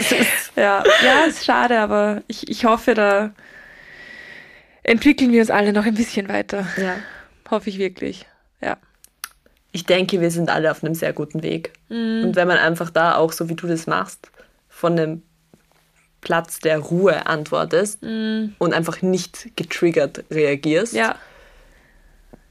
[0.55, 3.33] ja, ja, ist schade, aber ich, ich hoffe, da
[4.83, 6.67] entwickeln wir uns alle noch ein bisschen weiter.
[6.77, 6.95] Ja.
[7.49, 8.25] Hoffe ich wirklich.
[8.61, 8.77] Ja
[9.71, 11.73] ich denke, wir sind alle auf einem sehr guten Weg.
[11.89, 12.23] Mhm.
[12.25, 14.31] Und wenn man einfach da auch, so wie du das machst,
[14.67, 15.23] von einem
[16.21, 18.55] Platz der Ruhe antwortest mhm.
[18.57, 21.15] und einfach nicht getriggert reagierst, ja.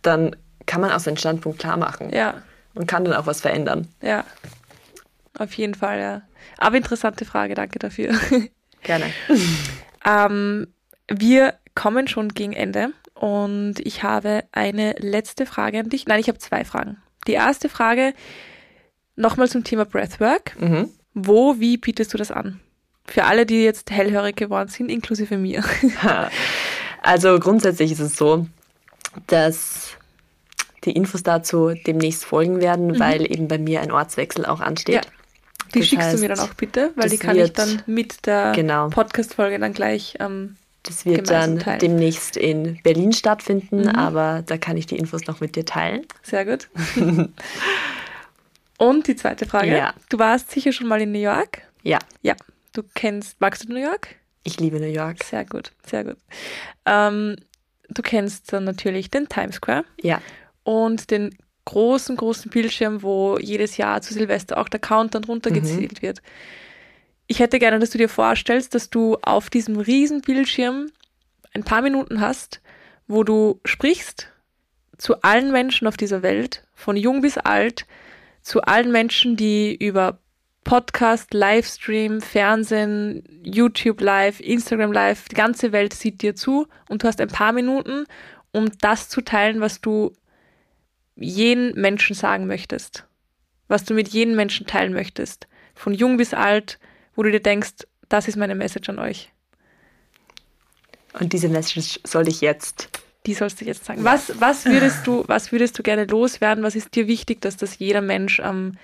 [0.03, 0.36] dann
[0.66, 2.11] kann man auch seinen Standpunkt klar machen.
[2.12, 2.43] Ja.
[2.74, 3.89] Und kann dann auch was verändern.
[4.03, 4.24] Ja,
[5.39, 6.22] auf jeden Fall, ja.
[6.59, 8.14] Aber interessante Frage, danke dafür.
[8.82, 9.07] Gerne.
[10.05, 10.68] ähm,
[11.09, 16.07] wir kommen schon gegen Ende und ich habe eine letzte Frage an dich.
[16.07, 16.99] Nein, ich habe zwei Fragen.
[17.26, 18.14] Die erste Frage
[19.19, 20.61] nochmal zum Thema Breathwork.
[20.61, 20.91] Mhm.
[21.14, 22.61] Wo, wie bietest du das an?
[23.07, 25.64] Für alle, die jetzt hellhörig geworden sind, inklusive mir.
[27.01, 28.47] Also grundsätzlich ist es so,
[29.29, 29.93] dass
[30.85, 32.99] die Infos dazu demnächst folgen werden, mhm.
[32.99, 35.07] weil eben bei mir ein Ortswechsel auch ansteht.
[35.07, 35.11] Ja.
[35.75, 38.27] Die das schickst heißt, du mir dann auch bitte, weil die kann ich dann mit
[38.27, 38.89] der genau.
[38.89, 41.79] Podcast-Folge dann gleich ähm, das wird dann teilen.
[41.81, 43.89] demnächst in Berlin stattfinden, mhm.
[43.89, 46.07] aber da kann ich die Infos noch mit dir teilen.
[46.23, 46.69] Sehr gut.
[48.79, 49.76] Und die zweite Frage.
[49.76, 49.95] Ja.
[50.09, 51.62] Du warst sicher schon mal in New York?
[51.83, 51.99] Ja.
[52.22, 52.35] Ja.
[52.72, 54.16] Du kennst, magst du New York?
[54.45, 55.22] Ich liebe New York.
[55.24, 56.16] Sehr gut, sehr gut.
[56.87, 57.37] Ähm,
[57.89, 59.85] du kennst dann natürlich den Times Square.
[60.01, 60.22] Ja.
[60.62, 66.03] Und den großen, großen Bildschirm, wo jedes Jahr zu Silvester auch der Countdown runtergezählt mhm.
[66.03, 66.22] wird.
[67.26, 70.91] Ich hätte gerne, dass du dir vorstellst, dass du auf diesem riesen Bildschirm
[71.53, 72.62] ein paar Minuten hast,
[73.07, 74.29] wo du sprichst
[74.97, 77.87] zu allen Menschen auf dieser Welt, von jung bis alt,
[78.49, 80.21] zu allen Menschen, die über
[80.65, 87.09] Podcast, Livestream, Fernsehen, YouTube Live, Instagram Live, die ganze Welt sieht dir zu und du
[87.09, 88.07] hast ein paar Minuten,
[88.51, 90.15] um das zu teilen, was du
[91.15, 93.07] jeden Menschen sagen möchtest,
[93.69, 96.79] was du mit jedem Menschen teilen möchtest, von jung bis alt,
[97.15, 99.31] wo du dir denkst, das ist meine Message an euch.
[101.13, 102.98] Und diese Message soll ich jetzt.
[103.29, 104.03] Die sollst du jetzt sagen.
[104.05, 106.64] Was, was, würdest, du, was würdest du gerne loswerden?
[106.64, 108.79] Was ist dir wichtig, dass das jeder Mensch ähm,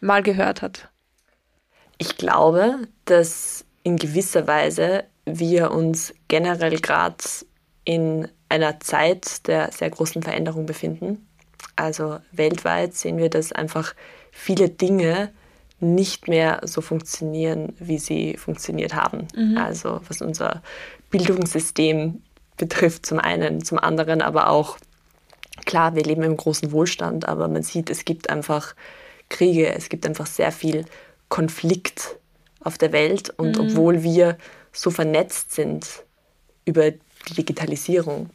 [0.00, 0.88] mal gehört hat?
[1.98, 7.22] Ich glaube, dass in gewisser Weise wir uns generell gerade
[7.84, 11.28] in einer Zeit der sehr großen Veränderung befinden.
[11.76, 13.94] Also weltweit sehen wir, dass einfach
[14.32, 15.30] viele Dinge
[15.78, 19.28] nicht mehr so funktionieren, wie sie funktioniert haben.
[19.36, 19.56] Mhm.
[19.56, 20.62] Also was unser
[21.10, 22.23] Bildungssystem
[22.56, 24.78] betrifft zum einen, zum anderen aber auch,
[25.64, 28.74] klar, wir leben im großen Wohlstand, aber man sieht, es gibt einfach
[29.28, 30.84] Kriege, es gibt einfach sehr viel
[31.28, 32.16] Konflikt
[32.60, 33.68] auf der Welt und mhm.
[33.68, 34.38] obwohl wir
[34.72, 36.04] so vernetzt sind
[36.64, 38.30] über die Digitalisierung,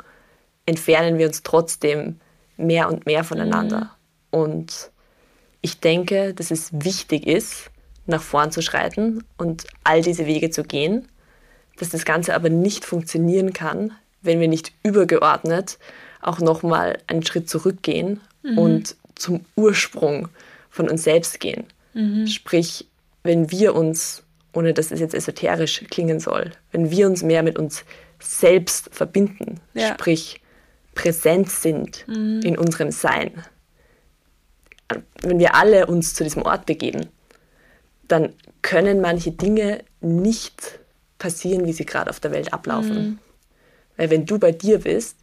[0.66, 2.20] entfernen wir uns trotzdem
[2.58, 3.96] mehr und mehr voneinander.
[4.32, 4.40] Mhm.
[4.40, 4.92] Und
[5.62, 7.72] ich denke, dass es wichtig ist,
[8.06, 11.08] nach vorn zu schreiten und all diese Wege zu gehen,
[11.78, 15.78] dass das Ganze aber nicht funktionieren kann, wenn wir nicht übergeordnet
[16.22, 18.58] auch nochmal einen Schritt zurückgehen mhm.
[18.58, 20.30] und zum Ursprung
[20.70, 21.66] von uns selbst gehen.
[21.94, 22.28] Mhm.
[22.28, 22.88] Sprich,
[23.24, 27.58] wenn wir uns, ohne dass es jetzt esoterisch klingen soll, wenn wir uns mehr mit
[27.58, 27.84] uns
[28.20, 29.94] selbst verbinden, ja.
[29.94, 30.42] sprich
[30.96, 32.42] präsent sind mhm.
[32.44, 33.32] in unserem Sein,
[35.22, 37.08] wenn wir alle uns zu diesem Ort begeben,
[38.08, 40.80] dann können manche Dinge nicht
[41.20, 43.20] passieren, wie sie gerade auf der Welt ablaufen.
[44.00, 45.18] Weil wenn du bei dir bist,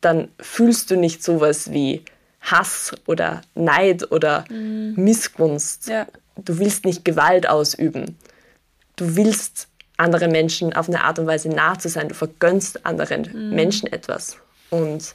[0.00, 2.02] dann fühlst du nicht sowas wie
[2.40, 4.94] Hass oder Neid oder mhm.
[4.96, 5.88] Missgunst.
[5.88, 6.06] Ja.
[6.36, 8.16] Du willst nicht Gewalt ausüben.
[8.96, 9.68] Du willst
[9.98, 12.08] anderen Menschen auf eine Art und Weise nah zu sein.
[12.08, 13.54] Du vergönnst anderen mhm.
[13.54, 14.38] Menschen etwas.
[14.70, 15.14] Und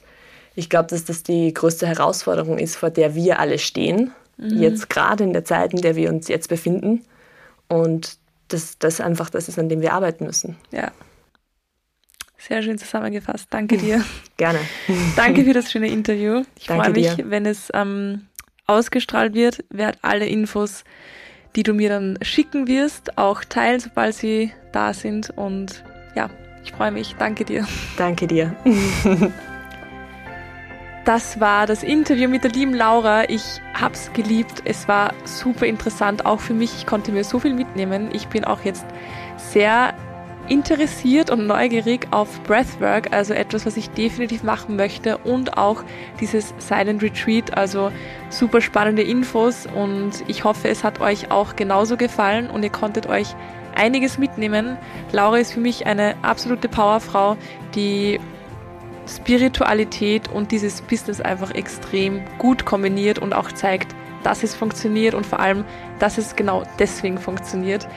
[0.54, 4.62] ich glaube, dass das die größte Herausforderung ist, vor der wir alle stehen, mhm.
[4.62, 7.04] jetzt gerade in der Zeit, in der wir uns jetzt befinden.
[7.68, 8.18] Und
[8.50, 10.56] dass das einfach das ist, an dem wir arbeiten müssen.
[10.72, 10.92] Ja,
[12.40, 13.48] Sehr schön zusammengefasst.
[13.50, 14.04] Danke dir.
[14.38, 14.60] Gerne.
[15.16, 16.44] Danke für das schöne Interview.
[16.58, 17.30] Ich Danke freue mich, dir.
[17.30, 18.28] wenn es ähm,
[18.66, 20.86] ausgestrahlt wird, werde alle Infos,
[21.56, 25.32] die du mir dann schicken wirst, auch teilen, sobald sie da sind.
[25.32, 25.84] Und
[26.16, 26.30] ja,
[26.64, 27.16] ich freue mich.
[27.20, 27.68] Danke dir.
[27.98, 28.56] Danke dir.
[31.06, 33.28] Das war das Interview mit der lieben Laura.
[33.32, 33.42] Ich
[33.74, 34.62] hab's geliebt.
[34.66, 36.72] Es war super interessant, auch für mich.
[36.76, 38.10] Ich konnte mir so viel mitnehmen.
[38.14, 38.86] Ich bin auch jetzt
[39.38, 39.96] sehr
[40.50, 45.84] interessiert und neugierig auf Breathwork, also etwas, was ich definitiv machen möchte und auch
[46.20, 47.92] dieses Silent Retreat, also
[48.30, 53.08] super spannende Infos und ich hoffe, es hat euch auch genauso gefallen und ihr konntet
[53.08, 53.36] euch
[53.76, 54.78] einiges mitnehmen.
[55.12, 57.38] Laura ist für mich eine absolute Powerfrau,
[57.76, 58.20] die
[59.08, 65.26] Spiritualität und dieses Business einfach extrem gut kombiniert und auch zeigt, dass es funktioniert und
[65.26, 65.64] vor allem,
[66.00, 67.88] dass es genau deswegen funktioniert.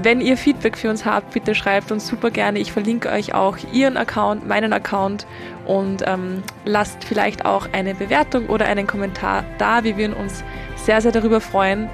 [0.00, 2.60] Wenn ihr Feedback für uns habt, bitte schreibt uns super gerne.
[2.60, 5.26] Ich verlinke euch auch ihren Account, meinen Account
[5.66, 9.82] und ähm, lasst vielleicht auch eine Bewertung oder einen Kommentar da.
[9.82, 10.44] Wir würden uns
[10.76, 11.90] sehr, sehr darüber freuen.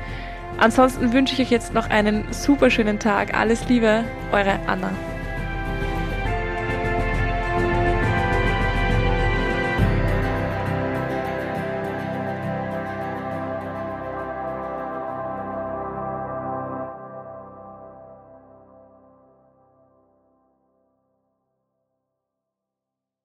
[0.59, 3.35] Ansonsten wünsche ich euch jetzt noch einen super schönen Tag.
[3.35, 4.91] Alles Liebe, eure Anna.